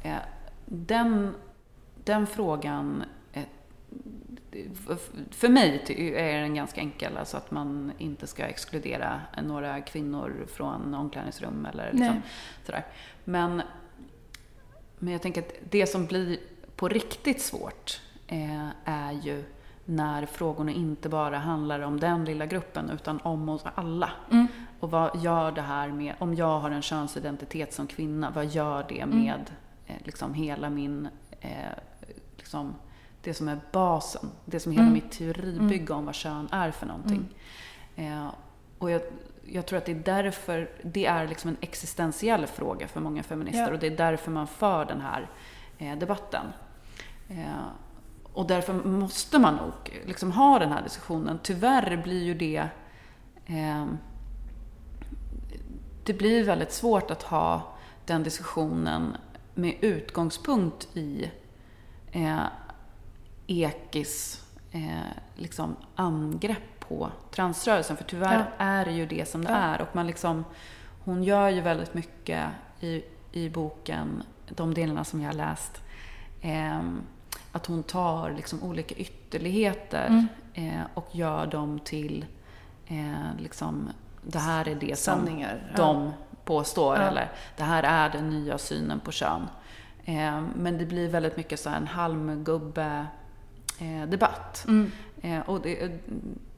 Eh, 0.03 0.15
den, 0.65 1.33
den 2.03 2.27
frågan 2.27 3.03
för 5.31 5.49
mig 5.49 5.83
är 6.15 6.41
den 6.41 6.55
ganska 6.55 6.81
enkel, 6.81 7.17
alltså 7.17 7.37
att 7.37 7.51
man 7.51 7.91
inte 7.97 8.27
ska 8.27 8.43
exkludera 8.43 9.21
några 9.43 9.81
kvinnor 9.81 10.45
från 10.53 10.93
omklädningsrum 10.93 11.65
eller 11.65 11.91
liksom 11.91 12.21
sådär. 12.65 12.85
Men, 13.23 13.61
men 14.99 15.13
jag 15.13 15.21
tänker 15.21 15.41
att 15.41 15.53
det 15.69 15.87
som 15.87 16.05
blir 16.05 16.37
på 16.75 16.87
riktigt 16.87 17.41
svårt 17.41 18.01
eh, 18.27 18.67
är 18.85 19.11
ju 19.11 19.43
när 19.85 20.25
frågorna 20.25 20.71
inte 20.71 21.09
bara 21.09 21.37
handlar 21.37 21.79
om 21.79 21.99
den 21.99 22.25
lilla 22.25 22.45
gruppen 22.45 22.89
utan 22.89 23.19
om 23.23 23.49
oss 23.49 23.63
alla. 23.75 24.11
Mm. 24.31 24.47
Och 24.79 24.91
vad 24.91 25.23
gör 25.23 25.51
det 25.51 25.61
här 25.61 25.87
med, 25.87 26.15
om 26.19 26.35
jag 26.35 26.59
har 26.59 26.71
en 26.71 26.81
könsidentitet 26.81 27.73
som 27.73 27.87
kvinna, 27.87 28.31
vad 28.35 28.45
gör 28.45 28.85
det 28.89 28.99
mm. 28.99 29.19
med 29.19 29.51
mm. 29.87 30.01
liksom 30.05 30.33
hela 30.33 30.69
min 30.69 31.09
eh, 31.41 31.49
liksom, 32.37 32.75
det 33.21 33.33
som 33.33 33.47
är 33.47 33.59
basen. 33.71 34.29
Det 34.45 34.59
som 34.59 34.71
hela 34.71 34.81
mm. 34.81 34.93
mitt 34.93 35.11
teoribygge 35.11 35.93
om 35.93 36.05
vad 36.05 36.15
kön 36.15 36.49
är 36.51 36.71
för 36.71 36.85
någonting. 36.85 37.35
Mm. 37.95 38.13
Eh, 38.13 38.33
och 38.79 38.91
jag, 38.91 39.01
jag, 39.45 39.65
tror 39.65 39.77
att 39.77 39.85
det 39.85 39.91
är 39.91 40.03
därför, 40.23 40.69
det 40.83 41.05
är 41.05 41.27
liksom 41.27 41.49
en 41.49 41.57
existentiell 41.61 42.47
fråga 42.47 42.87
för 42.87 42.99
många 42.99 43.23
feminister 43.23 43.67
ja. 43.67 43.73
och 43.73 43.79
det 43.79 43.87
är 43.87 43.97
därför 43.97 44.31
man 44.31 44.47
för 44.47 44.85
den 44.85 45.01
här 45.01 45.29
eh, 45.77 45.97
debatten. 45.97 46.45
Eh, 47.29 47.67
och 48.33 48.47
därför 48.47 48.73
måste 48.73 49.39
man 49.39 49.55
nog 49.55 50.03
liksom 50.05 50.31
ha 50.31 50.59
den 50.59 50.71
här 50.71 50.83
diskussionen. 50.83 51.39
Tyvärr 51.43 52.01
blir 52.03 52.23
ju 52.23 52.33
det 52.33 52.67
eh, 53.45 53.85
det 56.09 56.13
blir 56.13 56.43
väldigt 56.43 56.71
svårt 56.71 57.11
att 57.11 57.23
ha 57.23 57.73
den 58.05 58.23
diskussionen 58.23 59.17
med 59.53 59.75
utgångspunkt 59.81 60.87
i 60.93 61.31
eh, 62.11 62.43
Ekis 63.49 64.43
eh, 64.71 65.11
liksom 65.35 65.75
angrepp 65.95 66.79
på 66.79 67.11
transrörelsen. 67.31 67.97
För 67.97 68.03
tyvärr 68.03 68.45
ja. 68.57 68.65
är 68.65 68.85
det 68.85 68.91
ju 68.91 69.05
det 69.05 69.29
som 69.29 69.45
det 69.45 69.51
ja. 69.51 69.57
är. 69.57 69.81
Och 69.81 69.95
man 69.95 70.07
liksom, 70.07 70.45
hon 71.03 71.23
gör 71.23 71.49
ju 71.49 71.61
väldigt 71.61 71.93
mycket 71.93 72.47
i, 72.79 73.03
i 73.31 73.49
boken, 73.49 74.23
de 74.49 74.73
delarna 74.73 75.03
som 75.03 75.21
jag 75.21 75.29
har 75.29 75.33
läst. 75.33 75.81
Eh, 76.41 76.79
att 77.51 77.65
hon 77.65 77.83
tar 77.83 78.31
liksom 78.31 78.63
olika 78.63 78.95
ytterligheter 78.95 80.07
mm. 80.07 80.27
eh, 80.53 80.81
och 80.93 81.07
gör 81.11 81.45
dem 81.45 81.79
till 81.79 82.25
eh, 82.87 83.37
liksom, 83.39 83.89
det 84.21 84.39
här 84.39 84.67
är 84.67 84.75
det 84.75 84.99
Sanningar. 84.99 85.71
som 85.75 85.85
de 85.85 86.13
påstår. 86.45 86.95
Eller 86.95 87.31
det 87.57 87.63
här 87.63 87.83
är 87.83 88.09
den 88.09 88.29
nya 88.29 88.57
synen 88.57 88.99
på 88.99 89.11
kön. 89.11 89.47
Eh, 90.05 90.41
men 90.55 90.77
det 90.77 90.85
blir 90.85 91.09
väldigt 91.09 91.37
mycket 91.37 91.59
så 91.59 91.69
en 91.69 91.87
halmgubbe 91.87 93.07
debatt. 94.07 94.65
Mm. 94.67 94.91
Eh, 95.21 95.39
och 95.39 95.61
det, 95.61 95.91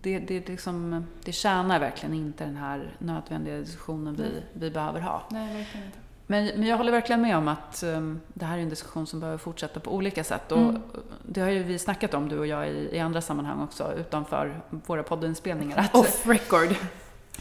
det, 0.02 0.20
det, 0.20 0.50
liksom, 0.50 1.06
det 1.24 1.32
tjänar 1.32 1.80
verkligen 1.80 2.16
inte 2.16 2.46
den 2.46 2.58
här 2.58 2.96
nödvändiga 3.00 3.58
diskussionen 3.58 4.16
vi, 4.16 4.24
mm. 4.24 4.44
vi 4.54 4.72
behöver 4.72 5.00
ha. 5.00 5.24
Nej, 5.30 5.58
verkligen 5.58 5.86
inte. 5.86 5.98
Men, 6.28 6.46
men 6.46 6.64
jag 6.64 6.78
håller 6.78 6.92
verkligen 6.92 7.22
med 7.22 7.38
om 7.38 7.48
att 7.48 7.84
um, 7.84 8.22
det 8.34 8.46
här 8.46 8.58
är 8.58 8.62
en 8.62 8.70
diskussion 8.70 9.08
som 9.08 9.20
behöver 9.20 9.38
fortsätta 9.38 9.80
på 9.80 9.96
olika 9.96 10.24
sätt. 10.24 10.52
Och 10.52 10.62
mm. 10.62 10.82
Det 11.24 11.42
har 11.42 11.50
ju 11.50 11.64
vi 11.64 11.80
snackat 11.80 12.14
om, 12.14 12.30
du 12.30 12.40
och 12.40 12.48
jag, 12.48 12.68
i, 12.68 12.90
i 12.92 13.00
andra 13.00 13.22
sammanhang 13.22 13.62
också, 13.62 13.94
utanför 13.94 14.62
våra 14.70 15.04
poddinspelningar. 15.04 15.78
Att, 15.78 15.96
Off 15.96 16.28
record. 16.28 16.76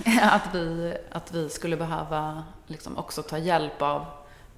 att, 0.22 0.54
vi, 0.54 0.94
att 1.10 1.34
vi 1.34 1.48
skulle 1.48 1.76
behöva 1.76 2.44
liksom 2.66 2.98
också 2.98 3.22
ta 3.22 3.38
hjälp 3.38 3.82
av 3.82 4.06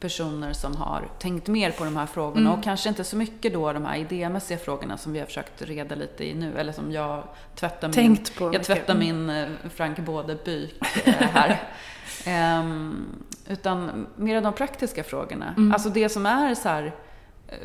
personer 0.02 0.52
som 0.52 0.76
har 0.76 1.08
tänkt 1.18 1.48
mer 1.48 1.70
på 1.70 1.84
de 1.84 1.96
här 1.96 2.06
frågorna 2.06 2.40
mm. 2.40 2.52
och 2.52 2.64
kanske 2.64 2.88
inte 2.88 3.04
så 3.04 3.16
mycket 3.16 3.52
då 3.52 3.72
de 3.72 3.84
här 3.84 3.96
idémässiga 3.96 4.58
frågorna 4.58 4.96
som 4.98 5.12
vi 5.12 5.18
har 5.18 5.26
försökt 5.26 5.62
reda 5.62 5.94
lite 5.94 6.28
i 6.28 6.34
nu, 6.34 6.58
eller 6.58 6.72
som 6.72 6.92
jag 6.92 7.24
tvättar 7.54 7.92
Tänkt 7.92 8.40
min, 8.40 8.52
jag 8.52 8.64
tvättar 8.64 8.94
min 8.94 9.30
eh, 9.30 9.48
Frank 9.74 9.98
Både-byk 9.98 10.74
eh, 11.04 11.14
här. 11.14 11.62
um, 12.60 13.06
utan 13.48 14.06
mer 14.16 14.40
de 14.40 14.52
praktiska 14.52 15.04
frågorna. 15.04 15.54
Mm. 15.56 15.72
Alltså 15.72 15.88
det 15.88 16.08
som 16.08 16.26
är 16.26 16.54
så 16.54 16.68
här, 16.68 16.94
eh, 17.48 17.56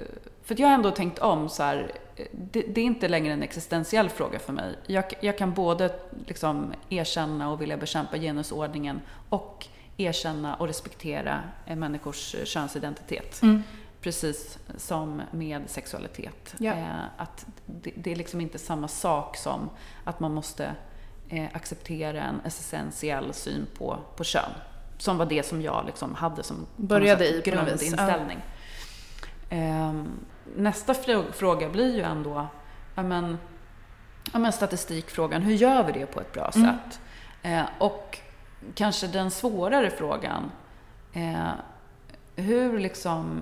för 0.44 0.56
jag 0.60 0.68
har 0.68 0.76
ändå 0.76 0.92
tänkt 0.92 1.20
om 1.20 1.50
så 1.50 1.64
här, 1.64 1.92
det, 2.32 2.62
det, 2.62 2.82
är 2.82 2.86
inte 2.86 3.08
längre 3.08 3.34
en 3.34 3.44
existentiell 3.44 4.10
fråga 4.10 4.40
för 4.40 4.54
mig. 4.54 4.76
Jag, 4.88 5.06
jag 5.20 5.38
kan 5.38 5.54
både 5.54 6.00
liksom 6.28 6.74
erkänna 6.90 7.52
och 7.52 7.62
vilja 7.62 7.78
bekämpa 7.78 8.18
genusordningen 8.18 9.02
och 9.30 9.68
erkänna 9.98 10.56
och 10.56 10.68
respektera 10.68 11.44
människors 11.66 12.36
könsidentitet. 12.44 13.42
Mm. 13.42 13.64
Precis 14.02 14.60
som 14.78 15.22
med 15.32 15.70
sexualitet. 15.70 16.56
Ja. 16.58 16.74
Eh, 16.74 17.06
att 17.18 17.46
det, 17.66 17.92
det, 17.96 18.12
är 18.12 18.16
liksom 18.16 18.42
inte 18.42 18.58
samma 18.60 18.88
sak 18.88 19.38
som 19.38 19.70
att 20.04 20.20
man 20.20 20.34
måste 20.34 20.76
eh, 21.30 21.46
acceptera 21.54 22.24
en 22.24 22.42
essentiell 22.46 23.34
syn 23.34 23.68
på, 23.78 24.00
på 24.16 24.24
kön. 24.24 24.52
Som 24.98 25.18
var 25.18 25.26
det 25.26 25.46
som 25.46 25.62
jag 25.62 25.84
liksom 25.86 26.16
hade 26.16 26.44
som 26.44 26.66
Började 26.76 27.28
i 27.28 27.42
grundinställning. 27.46 28.38
Ja. 29.50 29.58
Eh, 29.58 29.94
nästa 30.56 30.94
fråga 31.34 31.70
blir 31.70 31.96
ju 31.96 32.02
ändå, 32.02 32.48
ja 32.96 33.04
men, 33.04 33.38
ja 34.34 34.40
men 34.40 34.52
statistikfrågan, 34.52 35.42
hur 35.42 35.54
gör 35.54 35.84
vi 35.84 35.92
det 35.92 36.06
på 36.06 36.22
ett 36.22 36.34
bra 36.34 36.52
mm. 36.56 36.68
sätt? 36.68 37.00
Eh, 37.42 37.66
och 37.80 38.20
kanske 38.76 39.08
den 39.08 39.32
svårare 39.32 39.90
frågan. 39.90 40.52
Eh, 41.14 41.52
hur 42.36 42.80
liksom... 42.80 43.42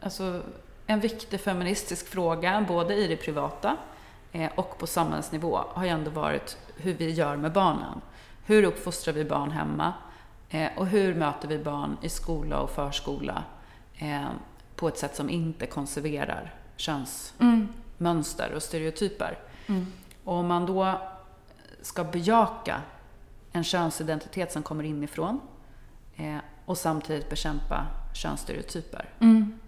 Alltså, 0.00 0.42
en 0.86 1.00
viktig 1.00 1.40
feministisk 1.40 2.08
fråga, 2.08 2.64
både 2.68 2.94
i 2.94 3.06
det 3.06 3.16
privata 3.16 3.76
eh, 4.32 4.50
och 4.54 4.78
på 4.78 4.86
samhällsnivå, 4.86 5.60
har 5.68 5.84
ju 5.84 5.90
ändå 5.90 6.10
varit 6.10 6.58
hur 6.76 6.94
vi 6.94 7.10
gör 7.10 7.36
med 7.36 7.52
barnen. 7.52 8.00
Hur 8.46 8.62
uppfostrar 8.62 9.14
vi 9.14 9.24
barn 9.24 9.50
hemma? 9.50 9.92
Eh, 10.48 10.68
och 10.76 10.86
hur 10.86 11.14
möter 11.14 11.48
vi 11.48 11.58
barn 11.58 11.96
i 12.02 12.08
skola 12.08 12.60
och 12.60 12.70
förskola 12.70 13.44
eh, 13.98 14.28
på 14.76 14.88
ett 14.88 14.98
sätt 14.98 15.16
som 15.16 15.30
inte 15.30 15.66
konserverar 15.66 16.54
könsmönster 16.76 18.52
och 18.54 18.62
stereotyper? 18.62 19.38
Mm. 19.66 19.86
Och 20.24 20.34
om 20.34 20.46
man 20.46 20.66
då 20.66 21.00
ska 21.82 22.04
bejaka 22.04 22.80
en 23.52 23.64
könsidentitet 23.64 24.52
som 24.52 24.62
kommer 24.62 24.84
inifrån 24.84 25.40
eh, 26.16 26.36
och 26.64 26.78
samtidigt 26.78 27.30
bekämpa 27.30 27.86
könsstereotyper. 28.14 29.08
Mm. 29.20 29.58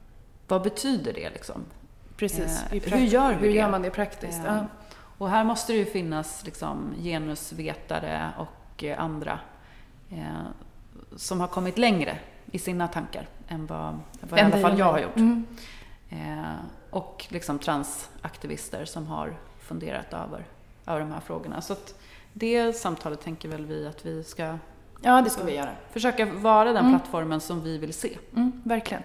Vad 0.49 0.63
betyder 0.63 1.13
det 1.13 1.31
liksom? 1.31 1.65
Precis. 2.17 2.63
Eh, 2.71 2.83
hur 2.83 3.07
gör 3.07 3.29
vi 3.29 3.35
hur 3.35 3.49
det? 3.49 3.55
gör 3.55 3.71
man 3.71 3.83
det 3.83 3.91
praktiskt? 3.91 4.39
Eh, 4.39 4.45
Ja. 4.45 4.67
Och 5.19 5.31
här 5.31 5.45
måste 5.45 5.73
det 5.73 5.79
ju 5.79 5.85
finnas 5.85 6.45
liksom 6.45 6.95
genusvetare 7.03 8.31
och 8.39 8.85
eh, 8.85 9.01
andra 9.01 9.39
eh, 10.11 10.47
som 11.17 11.41
har 11.41 11.49
kommit 11.49 11.79
längre 11.79 12.19
i 12.51 12.59
sina 12.59 12.89
tankar 12.89 13.29
än 13.49 13.67
vad, 13.67 14.01
vad 14.21 14.41
i 14.41 14.43
alla 14.43 14.59
fall 14.59 14.79
jag 14.79 14.93
har 14.93 14.99
gjort. 14.99 15.17
Mm. 15.17 15.47
Eh, 16.11 16.55
och 16.91 17.27
liksom 17.29 17.59
transaktivister 17.59 18.85
som 18.85 19.07
har 19.07 19.37
funderat 19.61 20.13
över, 20.13 20.47
över 20.87 21.01
de 21.01 21.13
här 21.13 21.21
frågorna. 21.21 21.61
Så 21.61 21.73
att 21.73 21.95
det 22.37 22.73
samtalet 22.77 23.21
tänker 23.21 23.49
väl 23.49 23.67
vi 23.67 23.87
att 23.87 24.07
vi 24.07 24.25
ska 24.25 24.59
Ja, 25.03 25.21
det 25.23 25.31
ska 25.31 25.45
vi 25.45 25.55
göra. 25.55 25.71
försöka 25.93 26.27
vara 26.27 26.65
den 26.73 26.77
Mm. 26.87 26.91
plattformen 26.99 27.41
som 27.41 27.61
vi 27.65 27.79
vill 27.79 27.95
se. 27.95 28.19
Mm, 28.37 28.63
verkligen. 28.65 29.03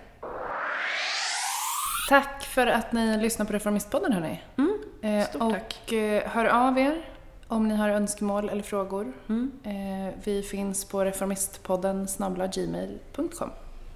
Tack 2.10 2.44
för 2.44 2.68
att 2.68 2.92
ni 2.94 3.18
lyssnar 3.18 3.46
på 3.46 3.54
Reformistpodden 3.54 4.14
hörni. 4.14 4.42
Mm, 4.58 4.80
Eh, 5.02 5.26
stort 5.30 5.42
och 5.42 5.52
tack. 5.54 5.92
eh, 5.92 6.24
hör 6.30 6.46
av 6.46 6.78
er 6.80 7.06
om 7.48 7.68
ni 7.68 7.76
har 7.76 7.90
önskemål 7.90 8.50
eller 8.50 8.64
frågor. 8.64 9.14
Mm. 9.30 9.52
Eh, 9.64 10.14
vi 10.24 10.44
finns 10.44 10.86
på 10.86 11.06
reformistpodden 11.06 12.08
gmail.com. 12.54 13.50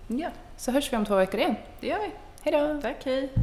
Ja, 0.07 0.29
Så 0.57 0.71
hörs 0.71 0.93
vi 0.93 0.97
om 0.97 1.05
två 1.05 1.15
veckor 1.15 1.39
igen. 1.39 1.55
det 1.79 1.87
gör 1.87 1.99
vi. 1.99 2.11
Hej 2.41 2.61
då! 2.67 2.81
Tack, 2.81 3.05
hej. 3.05 3.33